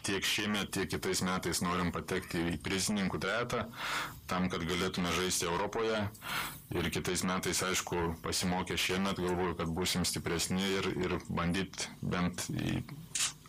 [0.07, 3.67] tiek šiemet, tiek kitais metais norim patekti į prizininkų tretą,
[4.31, 6.01] tam, kad galėtume žaisti Europoje.
[6.75, 11.64] Ir kitais metais, aišku, pasimokę šiemet, galvoju, kad busim stipresni ir, ir bandyti
[12.03, 12.83] bent į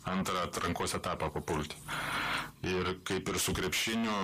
[0.06, 1.78] antrą atrankos etapą papulti.
[2.66, 4.14] Ir kaip ir su krepšiniu,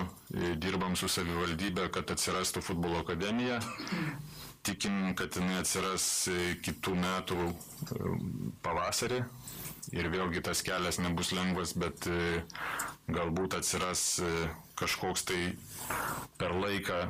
[0.59, 3.59] dirbam su savivaldybė, kad atsirastų futbolo akademija.
[4.63, 6.05] Tikim, kad jinai atsiras
[6.63, 7.49] kitų metų
[8.63, 9.19] pavasarį,
[9.91, 12.07] ir vėlgi tas kelias nebus lengvas, bet
[13.11, 14.21] galbūt atsiras
[14.79, 15.41] kažkoks tai
[16.39, 17.03] per laiką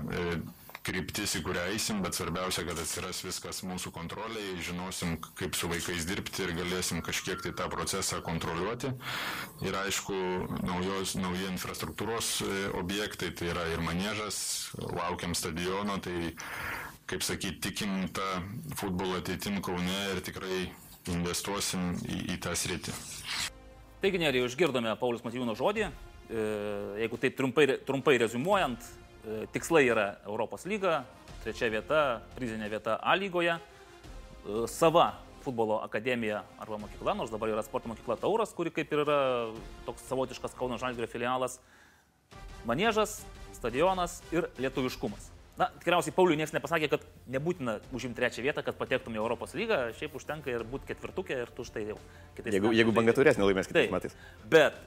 [0.83, 6.07] kryptis, į kurią eisim, bet svarbiausia, kad atsiras viskas mūsų kontroliai, žinosim, kaip su vaikais
[6.09, 8.91] dirbti ir galėsim kažkiek tai tą procesą kontroliuoti.
[9.63, 10.15] Ir aišku,
[10.67, 12.35] naujos, nauji infrastruktūros
[12.79, 14.37] objektai, tai yra ir manėžas,
[14.91, 16.33] laukiam stadiono, tai
[17.09, 18.29] kaip sakyti, tikim tą
[18.79, 20.65] futbolo ateitim Kaune ir tikrai
[21.11, 22.95] investuosim į, į tą sritį.
[24.03, 25.87] Taigi, Nerija, išgirdome Paulius Matijūno žodį.
[26.23, 26.43] E,
[27.03, 29.02] jeigu taip trumpai, trumpai rezumuojant, e,
[29.55, 31.03] tikslai yra Europos lyga,
[31.43, 33.57] trečia vieta, prizinė vieta A lygoje,
[34.71, 39.19] sava futbolo akademija arba mokykla, nors dabar yra sporto mokykla Tauras, kuri kaip ir yra
[39.87, 41.59] toks savotiškas Kauno Žalgirio filialas,
[42.67, 43.21] manėžas,
[43.55, 45.31] stadionas ir lietuviškumas.
[45.59, 49.91] Na, tikriausiai Pauliui niekas nepasakė, kad nebūtina užimti trečią vietą, kad patektum į Europos lygą,
[49.99, 51.99] šiaip užtenka ir būti ketvirtukė ir tu štai jau
[52.33, 52.79] kitais jeigu, metais.
[52.79, 54.15] Jeigu banga turės, nelaimės kitais tai, metais.
[54.49, 54.79] Bet,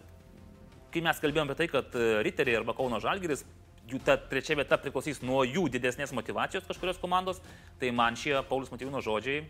[0.91, 1.95] kai mes kalbėjome apie tai, kad
[2.27, 3.45] Riteriai arba Kauno Žalgiris,
[3.91, 7.41] jų ta trečia vieta priklausys nuo jų didesnės motivacijos kažkurios komandos,
[7.81, 9.45] tai man šie Paulius Matyvino žodžiai,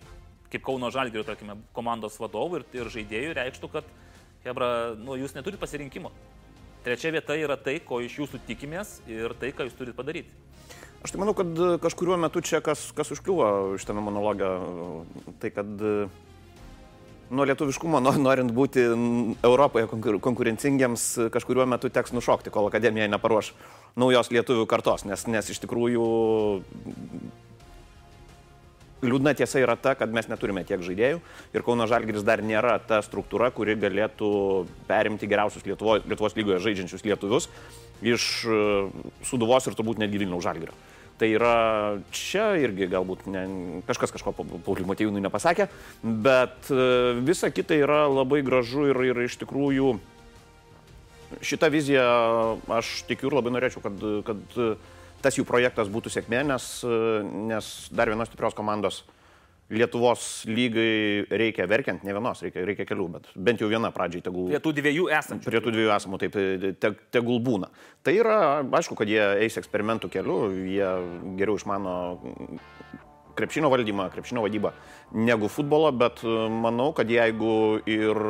[0.53, 3.88] kaip Kauno Žalgirio, tarkime, komandos vadovų ir, ir žaidėjų, reikštų, kad,
[4.46, 6.12] Hebra, nu, jūs neturite pasirinkimo.
[6.87, 10.31] Trečia vieta yra tai, ko iš jūsų tikimės ir tai, ką jūs turite padaryti.
[11.03, 14.46] Aš tai manau, kad e, kažkuriuo metu čia kas, kas užkliuvo šitame monologe,
[15.42, 16.07] tai kad e,
[17.31, 18.85] nuo lietuviškumo, norint būti
[19.47, 19.89] Europoje
[20.23, 23.53] konkurencingiems, kažkuriuo metu teks nušokti, kol akademija neparuoš
[23.99, 26.07] naujos lietuvių kartos, nes, nes iš tikrųjų
[29.07, 31.21] liūdna tiesa yra ta, kad mes neturime tiek žaidėjų
[31.55, 34.31] ir Kauno Žalgiris dar nėra ta struktūra, kuri galėtų
[34.89, 37.51] perimti geriausius Lietuvo, Lietuvos lygoje žaidžiančius lietuvius
[38.05, 38.61] iš e,
[39.25, 40.75] Suduvos ir turbūt netgi Vilniaus Žalgirio.
[41.16, 41.52] Tai yra
[42.12, 43.46] čia irgi galbūt ne,
[43.88, 45.68] kažkas kažko Pauliui Matėjūnui nepasakė,
[46.05, 49.94] bet e, visa kita yra labai gražu ir, ir iš tikrųjų
[51.40, 52.05] šitą viziją
[52.76, 54.61] aš tikiu ir labai norėčiau, kad, kad
[55.24, 56.68] tas jų projektas būtų sėkmė, nes,
[57.48, 59.02] nes dar vienos stiprios komandos
[59.66, 64.46] Lietuvos lygai reikia verkiant, ne vienos, reikia, reikia kelių, bet bent jau viena pradžiai tegul.
[64.52, 65.42] Prie tų dviejų esamų.
[65.42, 66.38] Prie tų dviejų esamų, taip,
[66.79, 67.72] te, tegul būna.
[68.07, 70.38] Tai yra, aišku, kad jie eis eksperimentų keliu,
[70.70, 70.92] jie
[71.40, 71.96] geriau išmano
[73.37, 74.70] krepšinio valdymą, krepšinio vadybą
[75.26, 76.22] negu futbolo, bet
[76.62, 78.22] manau, kad jeigu ir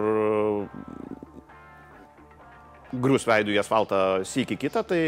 [2.97, 5.01] grius veidų į asfaltą sįki kitą, tai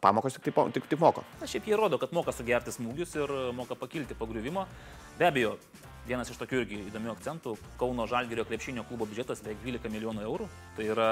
[0.00, 1.24] pamokos tik, tik, tik, tik moko.
[1.40, 4.66] Na, šiaip jie rodo, kad moka sugerti smūgius ir moka pakilti po griuvimo.
[5.18, 5.56] Be abejo,
[6.08, 10.48] vienas iš tokių irgi įdomių akcentų- Kauno Žalgirio krepšinio klubo biudžetas beveik 12 milijonų eurų.
[10.76, 11.10] Tai yra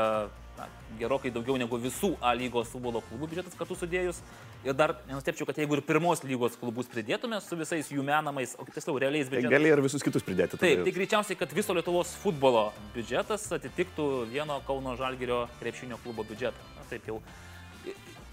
[0.57, 0.69] na,
[0.99, 4.23] gerokai daugiau negu visų A lygos futbolo klubų biudžetas kartu sudėjus.
[4.65, 8.65] Ir dar nenustepčiau, kad jeigu ir pirmos lygos klubus pridėtume su visais jų menamais, o
[8.65, 9.51] tiksliau realiais biudžetais.
[9.51, 10.59] Tai gali ir visus kitus pridėti.
[10.59, 16.73] Taip, tai greičiausiai, kad viso Lietuvos futbolo biudžetas atitiktų vieno Kauno Žalgirio krepšinio klubo biudžetą.
[16.77, 17.21] Na, taip jau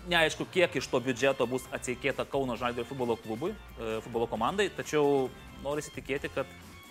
[0.04, 5.30] Neaišku, kiek iš to biudžeto bus atsiekėta Kauno Žalgirio futbolo klubui, e, futbolo komandai, tačiau
[5.64, 6.50] norisi tikėti, kad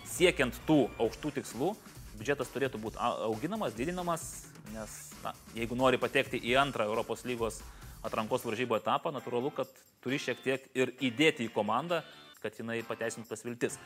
[0.08, 1.74] siekiant tų aukštų tikslų,
[2.16, 2.96] biudžetas turėtų būti
[3.28, 4.94] auginamas, didinamas, nes
[5.24, 7.60] na, jeigu nori patekti į antrą Europos lygos
[8.02, 9.68] atrankos varžybų etapą, natūralu, kad
[10.02, 12.00] turi šiek tiek ir įdėti į komandą,
[12.40, 13.78] kad jinai pateisintų tas viltis.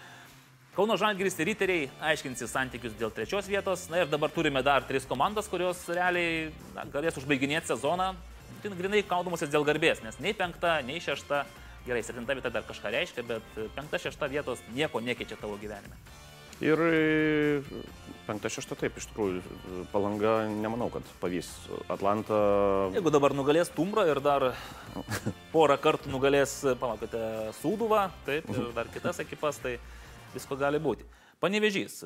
[0.77, 3.87] Kauno Žalgiris ir Riteriai aiškinsi santykius dėl trečios vietos.
[3.89, 8.13] Na ir dabar turime dar tris komandas, kurios realiai na, galės užbaiginėti sezoną
[8.79, 11.45] grinai kaudomasis dėl garbės, nes nei penkta, nei šešta,
[11.87, 15.99] gerai, septinta vieta dar kažką reiškia, bet penkta, šešta vietos nieko nekeičia tavo gyvenime.
[16.65, 16.81] Ir
[18.27, 19.43] penkta, šešta taip, iš tikrųjų,
[19.93, 21.51] palanga nemanau, kad pavys.
[21.93, 22.39] Atlanta.
[22.97, 24.49] Jeigu dabar nugalės Tumbrą ir dar
[25.53, 27.21] porą kartų nugalės, palaukite,
[27.61, 29.77] Sūduvą, taip, ir dar kitas ekipas, tai
[30.35, 31.07] visko gali būti.
[31.47, 32.01] Panevežys.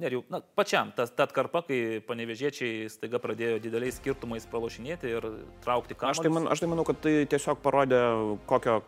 [0.00, 5.26] Neriu, na, pačiam, tas ta atkarpa, kai panevežiečiai staiga pradėjo dideliais skirtumais pralošinėti ir
[5.64, 6.16] traukti kamuolį.
[6.16, 8.00] Aš, tai man, aš tai manau, kad tai tiesiog parodė,
[8.48, 8.78] kokio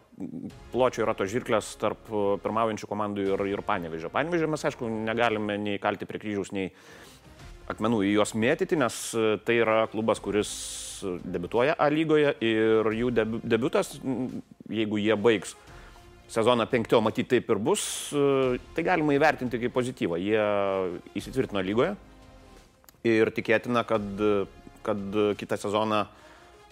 [0.72, 2.08] pločio yra to žirklės tarp
[2.42, 4.10] pirmaujančių komandų ir, ir panevežio.
[4.14, 6.72] Panevežio mes, aišku, negalime nei kalti prie kryžiaus, nei
[7.70, 8.98] akmenų į juos mėtyti, nes
[9.44, 10.56] tai yra klubas, kuris
[11.28, 13.12] debituoja A lygoje ir jų
[13.44, 13.98] debutas,
[14.72, 15.52] jeigu jie baigs
[16.32, 20.20] sezoną penktio matyti taip ir bus, e, tai galima įvertinti kaip pozityvą.
[20.22, 20.46] Jie
[21.18, 21.94] įsitvirtino lygoje
[23.06, 24.06] ir tikėtina, kad,
[24.86, 26.06] kad kitą sezoną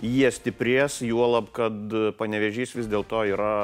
[0.03, 3.55] jie stiprės, juolab, kad panevežys vis dėlto yra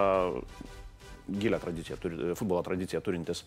[1.30, 1.98] gilę tradiciją,
[2.38, 3.44] futbolo tradiciją turintis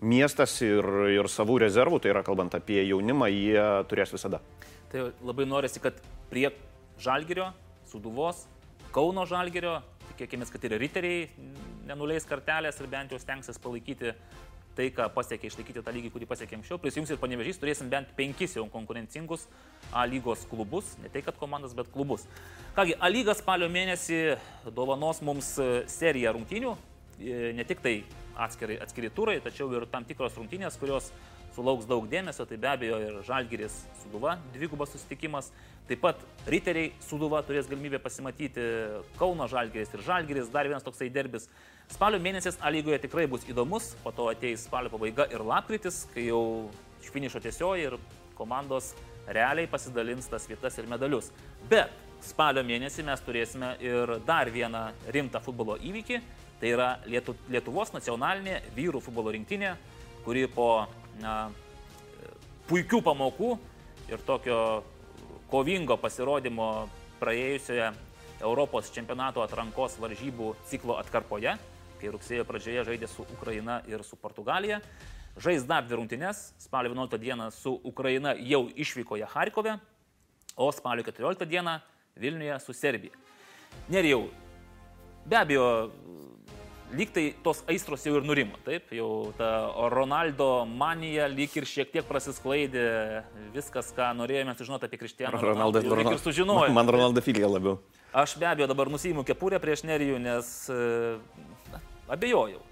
[0.00, 4.40] miestas ir, ir savų rezervų, tai yra kalbant apie jaunimą, jie turės visada.
[4.90, 5.98] Tai labai norisi, kad
[6.30, 6.48] prie
[7.00, 7.50] Žalgirio,
[7.90, 8.46] Suduvos,
[8.94, 9.78] Kauno Žalgirio
[10.10, 11.28] tikėkime, kad ir riteriai
[11.90, 14.14] nenuleis kartelės ir bent jau stengsis palaikyti
[14.78, 16.78] tai, ką pasiekė, išlaikyti tą lygį, kurį pasiekė anksčiau.
[16.80, 19.48] Prisijungs ir panevežys, turėsim bent penkis jau konkurencingus
[19.96, 22.26] A lygos klubus, ne tai kad komandas, bet klubus.
[22.76, 24.20] Kągi, A lyga spalio mėnesį
[24.76, 25.56] dovanos mums
[25.90, 26.76] seriją rungtynių,
[27.18, 27.96] e, ne tik tai
[28.40, 31.10] atskiri, atskiri turai, tačiau ir tam tikros rungtynės, kurios
[31.60, 35.50] sulauks daug dėmesio, tai be abejo ir Žalgiris Suduva, dvigubas susitikimas,
[35.88, 38.64] taip pat Riteriai Suduva turės galimybę pasimatyti
[39.20, 41.50] Kauno Žalgiris ir Žalgiris, dar vienas toksai derbis.
[41.90, 46.28] Spalio mėnesis A lygoje tikrai bus įdomus, po to ateis spalio pabaiga ir lapkritis, kai
[46.30, 46.70] jau
[47.10, 47.96] finišo tiesioji ir
[48.38, 48.94] komandos
[49.28, 51.32] realiai pasidalins tas vietas ir medalius.
[51.68, 51.92] Bet
[52.24, 56.20] spalio mėnesį mes turėsime ir dar vieną rimtą futbolo įvykį,
[56.60, 59.74] tai yra Lietuvos nacionalinė vyrų futbolo rinktinė,
[60.24, 60.86] kuri po
[61.20, 61.50] na,
[62.70, 63.50] puikių pamokų
[64.10, 64.60] ir tokio
[65.50, 66.88] kovingo pasirodymo
[67.20, 67.90] praėjusioje
[68.40, 71.56] Europos čempionato atrankos varžybų ciklo atkarpoje,
[72.00, 74.80] kai rugsėjo pradžioje žaidė su Ukraina ir su Portugalija.
[75.40, 79.76] Žais dar dvi rungtynes, spalio 11 dieną su Ukraina jau išvykoje Harkove,
[80.56, 81.78] o spalio 14 dieną
[82.16, 83.14] Vilniuje su Serbija.
[83.88, 84.24] Nerijau,
[85.24, 85.90] be abejo,
[86.96, 89.50] lyg tai tos aistros jau ir nurimo, taip, jau ta
[89.92, 92.84] Ronaldo manija lyg ir šiek tiek prasisklaidė,
[93.54, 96.74] viskas, ką norėjome sužinoti apie Kristianą Ronaldą, Ronaldo, ir sužinojome.
[96.74, 97.78] Man Ronaldo filija labiau.
[98.10, 100.52] Aš be abejo dabar nusijimu kepurę prieš Nerijų, nes
[101.70, 102.62] na, abejojau.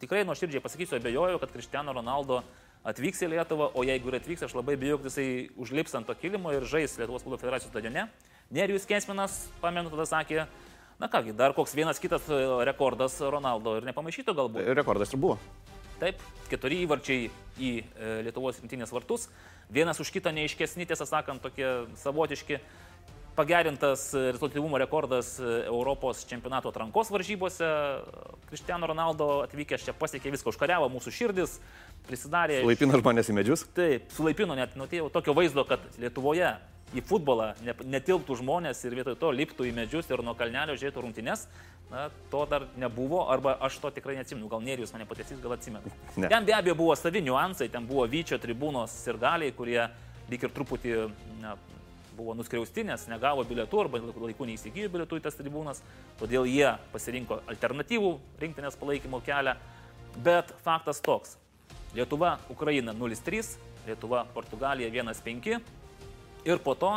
[0.00, 2.40] Tikrai nuoširdžiai pasakysiu, abejojau, kad Kristiano Ronaldo
[2.86, 6.16] atvyks į Lietuvą, o jeigu ir atvyks, aš labai bijau, kad jisai užlips ant to
[6.16, 8.06] kilimo ir žais Lietuvos futbolo federacijos stadione.
[8.50, 10.46] Nerijus Kensminas, pamenu, tada sakė,
[11.00, 14.66] Na kągi, dar koks vienas kitas e, rekordas Ronaldo ir nepamaišyto galbūt.
[14.76, 15.38] Rekordas ir buvo.
[15.96, 19.24] Taip, keturi įvarčiai į e, Lietuvos rinktinės vartus.
[19.72, 21.64] Vienas už kitą neiškesni, tiesą sakant, tokie
[22.02, 22.60] savotiški.
[23.32, 27.70] Pagerintas rezultatyvumo rekordas e, Europos čempionato atrankos varžybose.
[28.50, 31.56] Kristiano Ronaldo atvykęs čia pasiekė viską, užkariavo mūsų širdis,
[32.10, 32.60] prisidarė.
[32.60, 33.64] Sulaipino žmonės į medžius?
[33.72, 36.58] Taip, sulaipino net, nu, tai jau tokio vaizdo, kad Lietuvoje
[36.96, 41.46] į futbolą netilptų žmonės ir vietoj to liptų į medžius ir nuo kalnelio žiūrėtų rungtynes,
[41.90, 45.90] na, to dar nebuvo, arba aš to tikrai neatsimenu, gal Nerijus mane pataisys, gal atsimenu.
[46.16, 46.30] Ne.
[46.30, 49.82] Ten be abejo buvo savi niuansai, ten buvo Vyčio tribūnos ir galiai, kurie
[50.30, 50.96] lyg ir truputį
[51.42, 51.56] na,
[52.20, 55.82] buvo nuskriausti, nes negavo bilietų arba laikų neįsigijo bilietų į tas tribūnas,
[56.20, 59.56] todėl jie pasirinko alternatyvų rinktinės palaikymo kelią.
[60.20, 61.36] Bet faktas toks.
[61.94, 63.54] Lietuva, Ukraina 0-3,
[63.86, 65.58] Lietuva, Portugalija 1-5,
[66.44, 66.94] Ir po to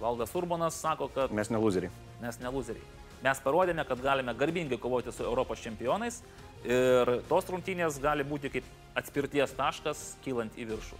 [0.00, 1.32] Valdas Urbanas sako, kad...
[1.32, 1.92] Mes ne loseriai.
[2.20, 2.84] Mes ne loseriai.
[3.24, 6.20] Mes parodėme, kad galime garbingai kovoti su Europos čempionais
[6.64, 8.68] ir tos rungtynės gali būti kaip
[8.98, 10.98] atspirties taškas kylant į viršų.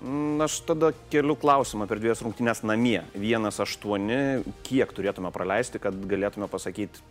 [0.00, 3.00] Mm, aš tada keliu klausimą per dvies rungtynės namie.
[3.16, 7.02] Vienas aštuoni, kiek turėtume praleisti, kad galėtume pasakyti,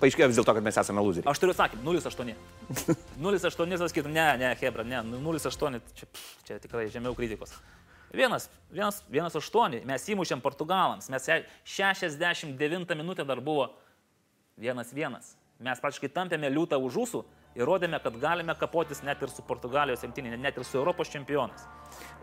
[0.00, 1.28] paaiškėjo vis dėlto, kad mes esame loseriai.
[1.30, 2.34] Aš turiu atsakymą, 0,8.
[3.20, 6.10] 0,8 sakytum, ne, ne, Hebra, ne, 0,8, čia,
[6.48, 7.56] čia tikrai žemiau kritikos.
[8.14, 11.24] Vienas, vienas, vienas aštuoni, mes įmušėm Portugalams, mes
[11.66, 13.72] 69 minutę dar buvo
[14.56, 15.34] vienas vienas.
[15.58, 17.22] Mes praktiškai tampėme liūtą už jūsų
[17.58, 21.66] ir rodėme, kad galime kapotis net ir su Portugalijos imtinė, net ir su Europos čempionais.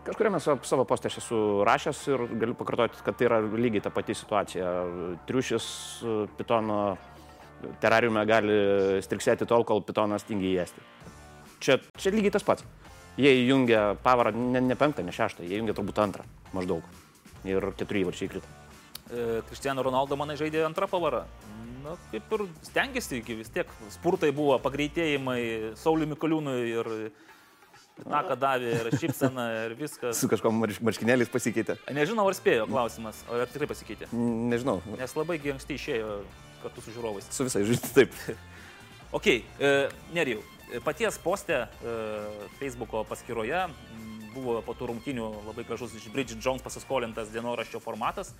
[0.06, 4.16] Kažkuriame savo postę aš esu rašęs ir galiu pakartoti, kad tai yra lygiai ta pati
[4.16, 4.72] situacija.
[5.28, 5.66] Triušis
[6.38, 6.78] pitono
[7.84, 8.56] terariume gali
[9.04, 10.84] striksėti tol, kol pitonas tingi įėsti.
[11.62, 12.66] Čia, čia lygiai tas pats.
[13.20, 16.24] Jie įjungia pavarą ne, ne penktą, ne šeštą, jie įjungia turbūt antrą
[16.56, 16.86] maždaug.
[17.48, 18.48] Ir keturi įvarčiai krito.
[19.12, 21.26] E, Kristiano Ronaldo, manai, žaidė antrą pavarą?
[21.82, 23.68] na, kaip ir stengiasi iki vis tiek.
[23.92, 25.42] Spurtai buvo pagreitėjimai
[25.80, 26.90] Sauliu Mikoliūnui ir
[28.08, 30.16] Na, ką davė ir šypsena ir viskas.
[30.18, 31.76] Su kažkom marš, marškinėliais pasikeitė.
[31.92, 34.08] Nežinau, ar spėjo klausimas, ar tikrai pasikeitė.
[34.16, 34.78] Nežinau.
[34.96, 36.14] Nes labai anksti išėjo
[36.64, 37.28] kartu su žiūrovais.
[37.36, 38.16] Su visais, žinai, taip.
[39.20, 39.74] ok, e,
[40.16, 40.40] Nerijau,
[40.80, 41.96] paties postė e,
[42.60, 43.66] Facebook'o paskyroje
[44.32, 48.32] buvo po tų rungtinių labai gražus iš Bridget Jones pasiskolintas dienoraščio formatas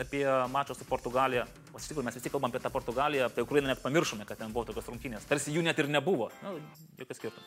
[0.00, 1.44] apie mačą su Portugalija.
[1.74, 4.52] O iš tikrųjų mes visi kalbam apie tą Portugaliją, apie Ukrainą net pamiršome, kad ten
[4.54, 5.28] buvo tokios rungtynės.
[5.28, 6.30] Tarsi jų net ir nebuvo.
[6.44, 6.54] Na,
[7.00, 7.44] jokios skirtumo.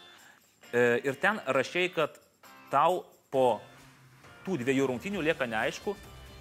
[0.70, 2.18] E, ir ten rašiai, kad
[2.70, 3.60] tau po
[4.46, 5.96] tų dviejų rungtynių lieka neaišku,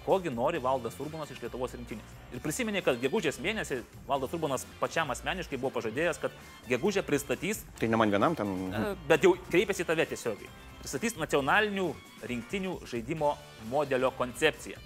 [0.09, 2.13] kogi nori Valdas Urbanas iš Lietuvos rinktinės.
[2.33, 6.33] Ir prisiminė, kad gegužės mėnesį Valdas Urbanas pačiam asmeniškai buvo pažadėjęs, kad
[6.69, 7.61] gegužė pristatys...
[7.77, 8.55] Tai ne man vienam ten.
[8.73, 10.49] E, bet jau kreipėsi tave tiesiogiai.
[10.81, 11.85] Pristatys nacionalinių
[12.31, 13.35] rinktinių žaidimo
[13.69, 14.81] modelio koncepciją.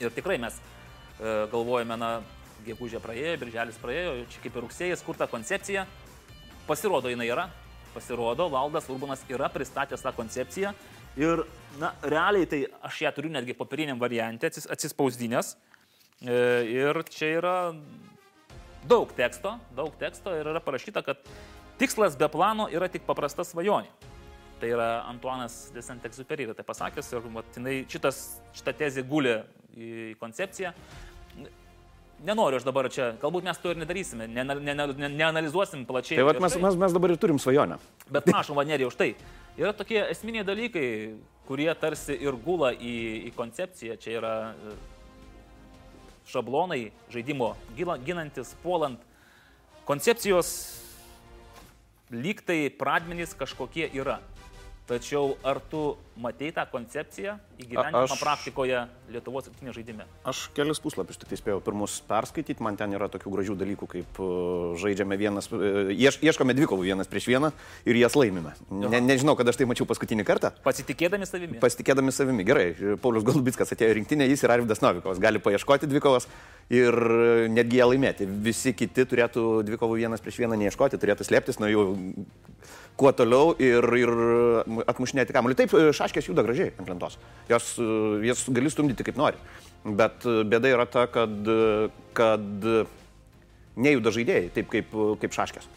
[0.00, 2.12] Ir tikrai mes e, galvojame, na,
[2.64, 5.84] gegužė praėjo, birželis praėjo, čia kaip ir rugsėjas, kur ta koncepcija.
[6.70, 7.50] Pasirodo, jinai yra,
[7.92, 10.72] Pasirodo, Valdas Urbanas yra pristatęs tą koncepciją
[11.18, 11.42] ir,
[11.80, 15.54] na, realiai tai aš ją turiu netgi popieriniam variantė atsispausdinęs.
[16.20, 16.36] E,
[16.68, 17.56] ir čia yra
[18.88, 21.20] daug teksto, daug teksto ir yra parašyta, kad
[21.80, 23.90] tikslas be plano yra tik paprasta svajonė.
[24.60, 29.38] Tai yra Antuanas de Saint-Exupéry yra tai pasakęs ir vat, jinai, šitas, šita tezė gulė
[29.72, 30.74] į koncepciją
[32.24, 36.20] nenoriu aš dabar čia, galbūt mes to ir nedarysime, ne, ne, ne, neanalizuosim plačiai.
[36.20, 37.78] Tai vat, mes, mes, mes dabar ir turim svajonę.
[38.12, 39.12] Bet prašom, Vanerija, už tai.
[39.60, 40.86] Yra tokie esminiai dalykai,
[41.48, 42.96] kurie tarsi ir gula į,
[43.28, 43.96] į koncepciją.
[44.00, 44.74] Čia yra e,
[46.30, 49.00] šablonai žaidimo ginantis, puolant.
[49.88, 50.52] Koncepcijos
[52.14, 54.20] lygtai pradmenys kažkokie yra.
[54.90, 58.18] Tačiau ar tu matei tą koncepciją įgyvendinimą aš...
[58.18, 58.80] praktikoje
[59.14, 60.06] Lietuvos rinktinės žaidime?
[60.26, 64.18] Aš kelias puslapius tik tai spėjau pirmus perskaityti, man ten yra tokių gražių dalykų, kaip
[64.18, 67.52] uh, žaidžiame vienas, uh, ieš, ieškome dvikovų vienas prieš vieną
[67.86, 68.56] ir jas laimime.
[68.70, 70.50] Ne, nežinau, kada aš tai mačiau paskutinį kartą.
[70.66, 71.62] Pasitikėdami savimi.
[71.62, 72.68] Pasitikėdami savimi, gerai.
[73.02, 76.26] Paulius Galubitskas atėjo rinktinė, jis ir Arvidas Novikovas gali paieškoti dvikovas
[76.70, 76.98] ir
[77.50, 78.26] netgi ją laimėti.
[78.42, 81.86] Visi kiti turėtų dvikovų vienas prieš vieną neieškoti, turėtų slėptis nuo jų
[83.00, 84.12] kuo toliau ir, ir
[84.90, 85.56] atmušinėti kamuolį.
[85.62, 87.18] Taip, šaškės juda gražiai ant lentos.
[87.48, 87.74] Jos,
[88.26, 89.40] jas gali stumdyti kaip nori.
[89.84, 91.52] Bet bėda yra ta, kad,
[92.16, 92.66] kad
[93.80, 94.92] nejuda žaidėjai, taip kaip,
[95.22, 95.70] kaip šaškės.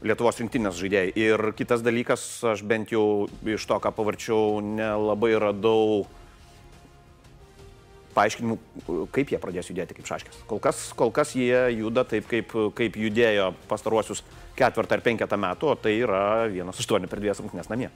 [0.00, 1.12] Lietuvos rinktinės žaidėjai.
[1.20, 6.06] Ir kitas dalykas, aš bent jau iš to, ką pavarčiau, nelabai radau
[8.14, 8.58] paaiškinimų,
[9.14, 10.42] kaip jie pradės judėti kaip šaškės.
[10.50, 14.24] Kol kas, kol kas jie juda taip, kaip, kaip judėjo pastaruosius
[14.58, 17.90] ketvirtą ar penketą metų, o tai yra vienas aštuoni per dvies rungtynės namie.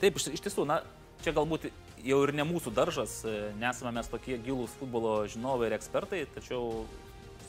[0.00, 0.80] Taip, iš, iš tiesų, na,
[1.24, 1.68] čia galbūt
[2.04, 6.84] jau ir ne mūsų daržas, e, nesame mes tokie gilūs futbolo žinovai ir ekspertai, tačiau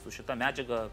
[0.04, 0.88] su šita medžiaga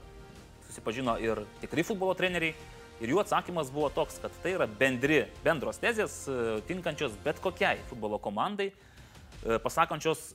[0.68, 2.56] susipažino ir tikri futbolo treneriai.
[3.02, 7.80] Ir jų atsakymas buvo toks, kad tai yra bendri, bendros tezės, e, tinkančios bet kokiai
[7.88, 10.32] futbolo komandai, e, pasakančios,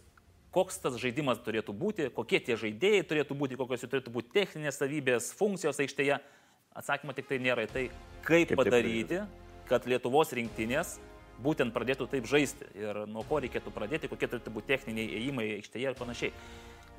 [0.56, 4.80] koks tas žaidimas turėtų būti, kokie tie žaidėjai turėtų būti, kokios jų turėtų būti techninės
[4.82, 6.20] savybės, funkcijos aikštėje.
[6.80, 7.86] Atsakymo tik tai nėra į tai,
[8.24, 9.24] kaip, kaip padaryti,
[9.70, 10.98] kad Lietuvos rinktinės
[11.44, 15.92] būtent pradėtų taip žaisti ir nuo ko reikėtų pradėti, kokie turėtų būti techniniai ėjimai aikštėje
[15.92, 16.34] ir panašiai.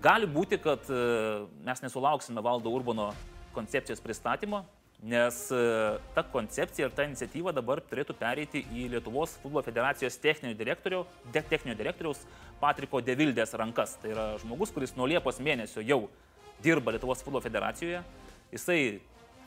[0.01, 1.01] Gali būti, kad e,
[1.67, 3.11] mes nesulauksime valdo Urbano
[3.53, 4.63] koncepcijos pristatymo,
[5.03, 5.61] nes e,
[6.15, 11.43] ta koncepcija ir ta iniciatyva dabar turėtų pereiti į Lietuvos futbolo federacijos techninio, direktorio, de,
[11.43, 12.21] techninio direktoriaus
[12.61, 13.97] Patriko Devildės rankas.
[14.03, 16.03] Tai yra žmogus, kuris nuo Liepos mėnesio jau
[16.61, 18.03] dirba Lietuvos futbolo federacijoje.
[18.53, 18.81] Jisai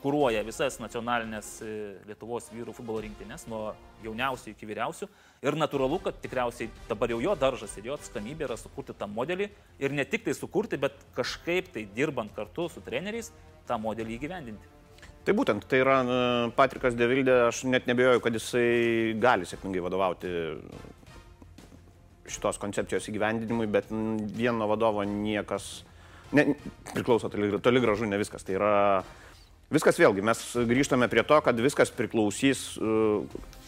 [0.02, 1.70] kūruoja visas nacionalinės e,
[2.10, 5.08] Lietuvos vyrų futbolo rinktinės, nuo jauniausių iki vyriausių.
[5.46, 9.52] Ir natūralu, kad tikriausiai dabar jau jo daržas ir jo atskamybė yra sukurti tą modelį
[9.78, 13.30] ir ne tik tai sukurti, bet kažkaip tai dirbant kartu su treneriais
[13.68, 14.74] tą modelį įgyvendinti.
[15.24, 15.98] Tai būtent, tai yra
[16.56, 20.32] Patrikas Devildė, aš net nebejoju, kad jisai gali sėkmingai vadovauti
[22.28, 23.88] šitos koncepcijos įgyvendinimui, bet
[24.36, 25.84] vieno vadovo niekas,
[26.36, 26.50] ne,
[26.92, 28.44] priklauso toli, toli gražu ne viskas.
[28.44, 28.74] Tai yra
[29.72, 32.96] Viskas vėlgi, mes grįžtame prie to, kad viskas priklausys, e,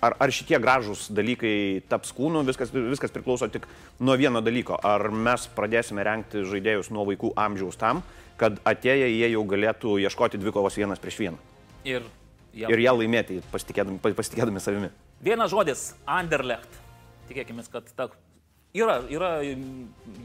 [0.05, 3.65] ar, ar šitie gražūs dalykai taps kūnu, viskas, viskas priklauso tik
[4.05, 4.77] nuo vieno dalyko.
[4.77, 8.05] Ar mes pradėsime renkti žaidėjus nuo vaikų amžiaus tam,
[8.41, 11.41] kad atėję jie jau galėtų ieškoti dvikovos vienas prieš vieną.
[11.87, 12.05] Ir,
[12.57, 12.71] ja.
[12.73, 14.93] ir ją laimėti, pasitikėdami, pasitikėdami savimi.
[15.25, 16.83] Vienas žodis- Anderlecht.
[17.31, 18.11] Tikėkime, kad ta
[18.77, 19.39] Yra, yra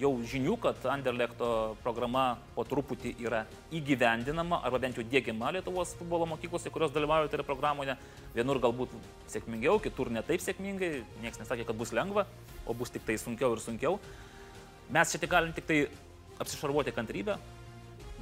[0.01, 1.47] jau žinių, kad Anderlechto
[1.85, 7.45] programa po truputį yra įgyvendinama arba bent jau dėgiama Lietuvos futbolo mokyklose, kurios dalyvauja toje
[7.47, 7.95] programoje.
[8.35, 8.91] Vienur galbūt
[9.31, 11.05] sėkmingiau, kitur ne taip sėkmingai.
[11.23, 12.25] Niekas nesakė, kad bus lengva,
[12.67, 14.01] o bus tik tai sunkiau ir sunkiau.
[14.91, 15.79] Mes čia tik galim tik tai
[16.43, 17.37] apsišarvuoti kantrybę,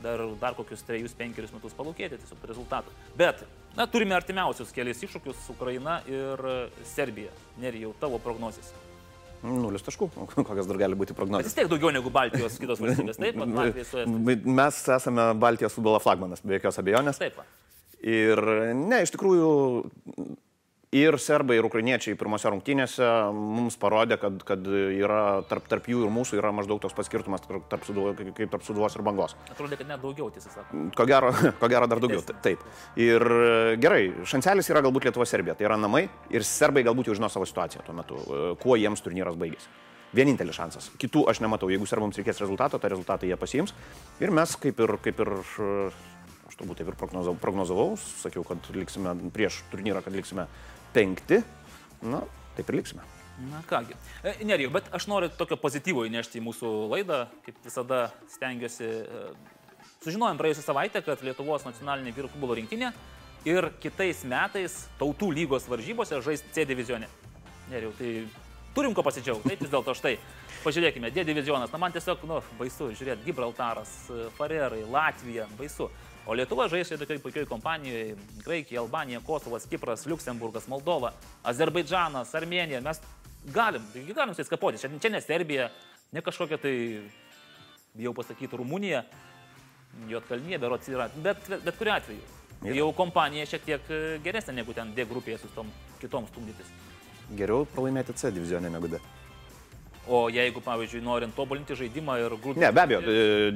[0.04, 2.94] dar, dar kokius 3-5 metus palūkėti tiesiog rezultatų.
[3.20, 3.44] Bet,
[3.78, 6.44] na, turime artimiausius kelias iššūkius- Ukraina ir
[6.88, 7.32] Serbija.
[7.62, 8.74] Neri jau tavo prognozijas.
[9.44, 10.10] Nulis taškų,
[10.50, 11.48] kokias dar gali būti Bet prognozijos.
[11.48, 14.04] vis tiek daugiau negu Baltijos kitos valstybės, taip, Estija.
[14.60, 17.22] Mes esame Baltijos futbolo flagmanas, be jokios abejonės.
[17.22, 17.40] Taip.
[17.40, 17.48] va.
[18.04, 18.40] Ir
[18.76, 19.48] ne, iš tikrųjų
[20.92, 26.14] ir serbai, ir ukrainiečiai pirmose rungtynėse mums parodė, kad, kad yra tarp, tarp jų ir
[26.14, 29.36] mūsų yra maždaug toks paskirtumas tarp, tarp suduvo, kaip tarp suduvos ir bangos.
[29.54, 30.90] Atrodė, kad net daugiau, tiesą sakant.
[30.98, 31.30] Ko gero,
[31.62, 32.24] ko gero dar daugiau.
[32.42, 32.64] Taip.
[32.98, 35.54] Ir e, gerai, šancelis yra galbūt Lietuva Serbija.
[35.60, 39.06] Tai yra namai ir serbai galbūt jau žino savo situaciją tuo metu, e, kuo jiems
[39.06, 39.70] turnyras baigėsi.
[40.18, 40.90] Vienintelis šansas.
[40.98, 41.70] Kitų aš nematau.
[41.70, 43.76] Jeigu serbams reikės rezultato, tą rezultatą jie pasiims.
[44.18, 45.70] Ir mes kaip ir, kaip ir e,
[46.50, 50.48] aš turbūt taip ir prognozavau, prognozavau sakiau, kad liksime prieš turnyrą, kad liksime
[50.94, 51.42] penkti.
[52.02, 52.24] Na,
[52.58, 53.06] taip ir liksime.
[53.52, 53.96] Na kągi.
[54.24, 58.90] E, Nerijau, bet aš noriu tokio pozityvo įnešti į mūsų laidą, kaip visada stengiuosi.
[59.06, 59.56] e,
[60.04, 62.92] Sužinojom praėjusią savaitę, kad Lietuvos nacionalinė vyrų futbolo rinktinė
[63.48, 67.08] ir kitais metais tautų lygos varžybose žais C divizione.
[67.72, 68.14] Nerijau, tai
[68.76, 69.52] turim ko pasidžiaugti.
[69.52, 70.16] Taip vis dėlto štai.
[70.64, 71.72] Pažiūrėkime, D divizionas.
[71.72, 75.90] Na man tiesiog, nu, baisu, žiūrėt, Gibraltaras, e, Farerai, Latvija, baisu.
[76.30, 78.16] O Lietuva žaidžia tokiai puikiai kompanijoje-
[78.46, 81.14] Graikija, Albanija, Kosovas, Kipras, Luksemburgas, Moldova,
[81.44, 82.82] Azerbaidžanas, Armenija.
[82.86, 83.02] Mes
[83.46, 83.82] galim,
[84.14, 84.78] galim su jais kapoti.
[84.78, 85.72] Čia, čia ne Serbija,
[86.12, 87.02] ne kažkokia tai,
[87.94, 89.04] bijau pasakyti, Rumunija,
[90.08, 92.22] Jotkalnyje, berots yra, bet, bet kuriu atveju.
[92.62, 92.76] Yra.
[92.76, 96.70] Jau kompanija šiek tiek e, geresnė negu ten D grupėje su tom kitom stumdytis.
[97.40, 99.02] Geriau pralaimėti C divizionė negu D.
[100.10, 102.58] O jeigu, pavyzdžiui, norint tobulinti žaidimą ir grūdų...
[102.64, 103.02] Ne, be abejo,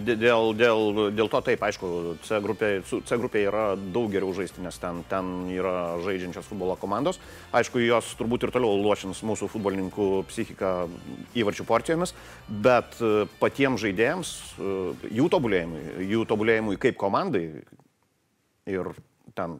[0.06, 0.84] dė- dėl, dėl,
[1.18, 1.90] dėl to taip, aišku,
[2.28, 7.18] C grupė, C grupė yra daug geriau žaisti, nes ten, ten yra žaidžiančios futbolo komandos.
[7.58, 10.74] Aišku, jos turbūt ir toliau lošins mūsų futbolininkų psichiką
[11.42, 12.14] įvarčių porcijomis,
[12.70, 14.78] bet e, patiems žaidėjams, e,
[15.18, 15.84] jų tobulėjimui,
[16.14, 17.48] jų tobulėjimui kaip komandai
[18.70, 18.94] ir
[19.34, 19.58] ten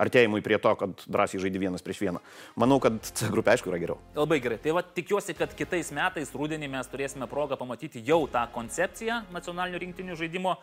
[0.00, 2.22] artėjimui prie to, kad drąsiai žaidži vienas prieš vieną.
[2.60, 3.98] Manau, kad C grupė aišku yra geriau.
[4.16, 4.58] Labai gerai.
[4.62, 9.82] Tai va, tikiuosi, kad kitais metais, rudenį mes turėsime progą pamatyti jau tą koncepciją nacionalinių
[9.86, 10.56] rinktinių žaidimo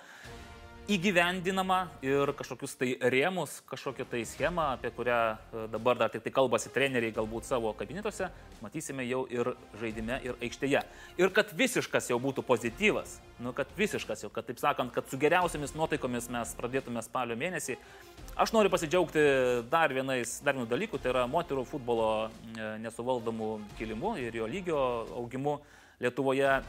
[0.89, 6.31] įgyvendinama ir kažkokius tai rėmus, kažkokią tai schemą, apie kurią e, dabar dar tik tai
[6.33, 8.31] kalbasi treneriai galbūt savo kabinetuose,
[8.63, 10.81] matysime jau ir žaidime, ir aikštėje.
[11.21, 15.19] Ir kad visiškas jau būtų pozityvas, nu kad visiškas jau, kad taip sakant, kad su
[15.21, 17.77] geriausiamis nuotaikomis mes pradėtume spalio mėnesį.
[18.39, 19.27] Aš noriu pasidžiaugti
[19.69, 24.81] dar vienais, dar vienu dalyku, tai yra moterų futbolo e, nesuvaldomų kilimų ir jo lygio
[25.21, 25.59] augimu
[25.99, 26.59] Lietuvoje.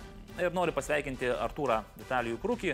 [0.43, 2.73] Ir noriu pasveikinti Artūrą Vitalijų Krūkį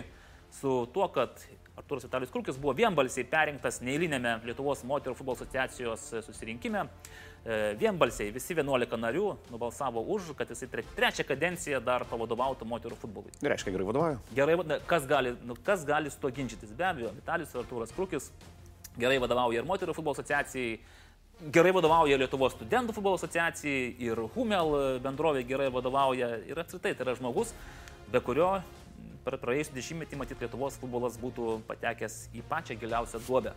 [0.57, 1.37] su tuo, kad
[1.77, 6.87] Artūras Vitalijus Krūkis buvo vienbalsiai perinktas neįlinėme Lietuvos moterų futbolo asociacijos susirinkime.
[7.45, 12.97] E, Vienbalsiai visi 11 narių nubalsavo už, kad jisai tre- trečią kadenciją dar pavadovautų moterų
[12.97, 13.31] futbolui.
[13.37, 14.17] Tai reiškia, gerai vadovauju.
[14.35, 14.55] Gerai,
[14.89, 16.73] kas gali, nu, kas gali su to ginčytis?
[16.75, 18.31] Be abejo, Vitalijus Artūras Krūkis
[18.97, 20.79] gerai vadovauja ir moterų futbolo asociacijai,
[21.53, 24.73] gerai vadovauja Lietuvos studentų futbolo asociacijai ir Humel
[25.05, 27.53] bendrovė gerai vadovauja ir apskritai tai yra žmogus,
[28.09, 28.55] be kurio
[29.27, 33.51] per praėjusią dešimtmetį matyt Lietuvos futbolas būtų patekęs į pačią giliausią duobę.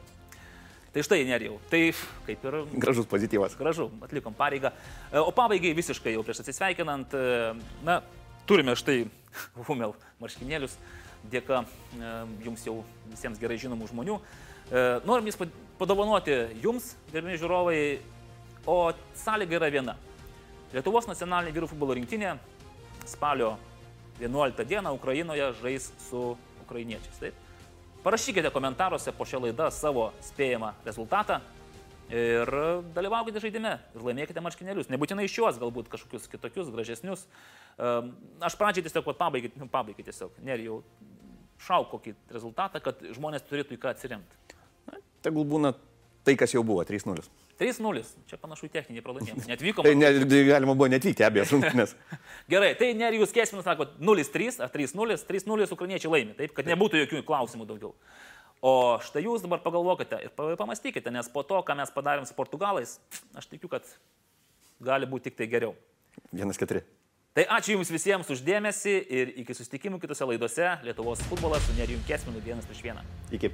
[0.91, 1.93] Tai štai, nerijau, tai
[2.27, 3.55] kaip ir Gražus pozityvas.
[3.55, 4.73] Gražu, atlikom pareigą.
[5.12, 7.53] E, O pabaigai visiškai jau prieš atsisveikinant, e,
[7.87, 8.01] na,
[8.51, 9.05] turime štai
[9.68, 10.75] Humel marškinėlius,
[11.31, 12.12] dėka e,
[12.43, 12.81] jums jau
[13.12, 14.18] visiems gerai žinomų žmonių.
[15.03, 17.79] Norim jis pad- padovanoti jums, gerbimi žiūrovai,
[18.71, 18.77] o
[19.18, 19.97] sąlyga yra viena.
[20.71, 22.37] Lietuvos nacionalinė vyrų futbolo rinktinė
[23.11, 23.57] spalio
[24.21, 27.18] 11 dieną Ukrainoje žais su ukrainiečiais.
[27.18, 27.35] Taip?
[28.05, 31.41] Parašykite komentaruose po šią laidą savo spėjamą rezultatą
[32.11, 32.49] ir
[32.95, 34.89] dalyvaukite žaidime ir laimėkite marškinėlius.
[34.93, 37.27] Nebūtinai šiuos, galbūt kažkokius kitokius, gražesnius.
[38.41, 40.81] Aš pradžiai tiesiog, pabaigai, nu, pabaigai tiesiog, nerijau,
[41.61, 44.57] šauk kokį rezultatą, kad žmonės turėtų į ką atsiremti.
[45.25, 45.75] Tegul būna
[46.25, 47.25] tai, kas jau buvo, 3-0.
[47.61, 49.45] 3-0, čia panašu į techninį pralaimėjimą.
[49.53, 49.85] Netvykom.
[49.87, 51.95] Tai ne, tai galima buvo netvykti abiejas rungtynės.
[52.53, 57.25] Gerai, tai Nerijus Kesminas sako 0-3 ar 3-0, 3-0 ukrainiečiai laimi, taip, kad nebūtų jokių
[57.29, 57.95] klausimų daugiau.
[58.61, 62.37] O štai jūs dabar pagalvokite ir pa- pamastykite, nes po to, ką mes padarėm su
[62.37, 62.99] portugalais,
[63.33, 63.87] aš tikiu, kad
[64.85, 65.73] gali būti tik tai geriau.
[66.37, 66.83] 1-4.
[67.31, 72.43] Tai ačiū Jums visiems uždėmesi ir iki susitikimų kitose laidose Lietuvos futbolas su Nerijum Kesminu
[72.43, 73.05] vienas prieš vieną.
[73.31, 73.53] Iki.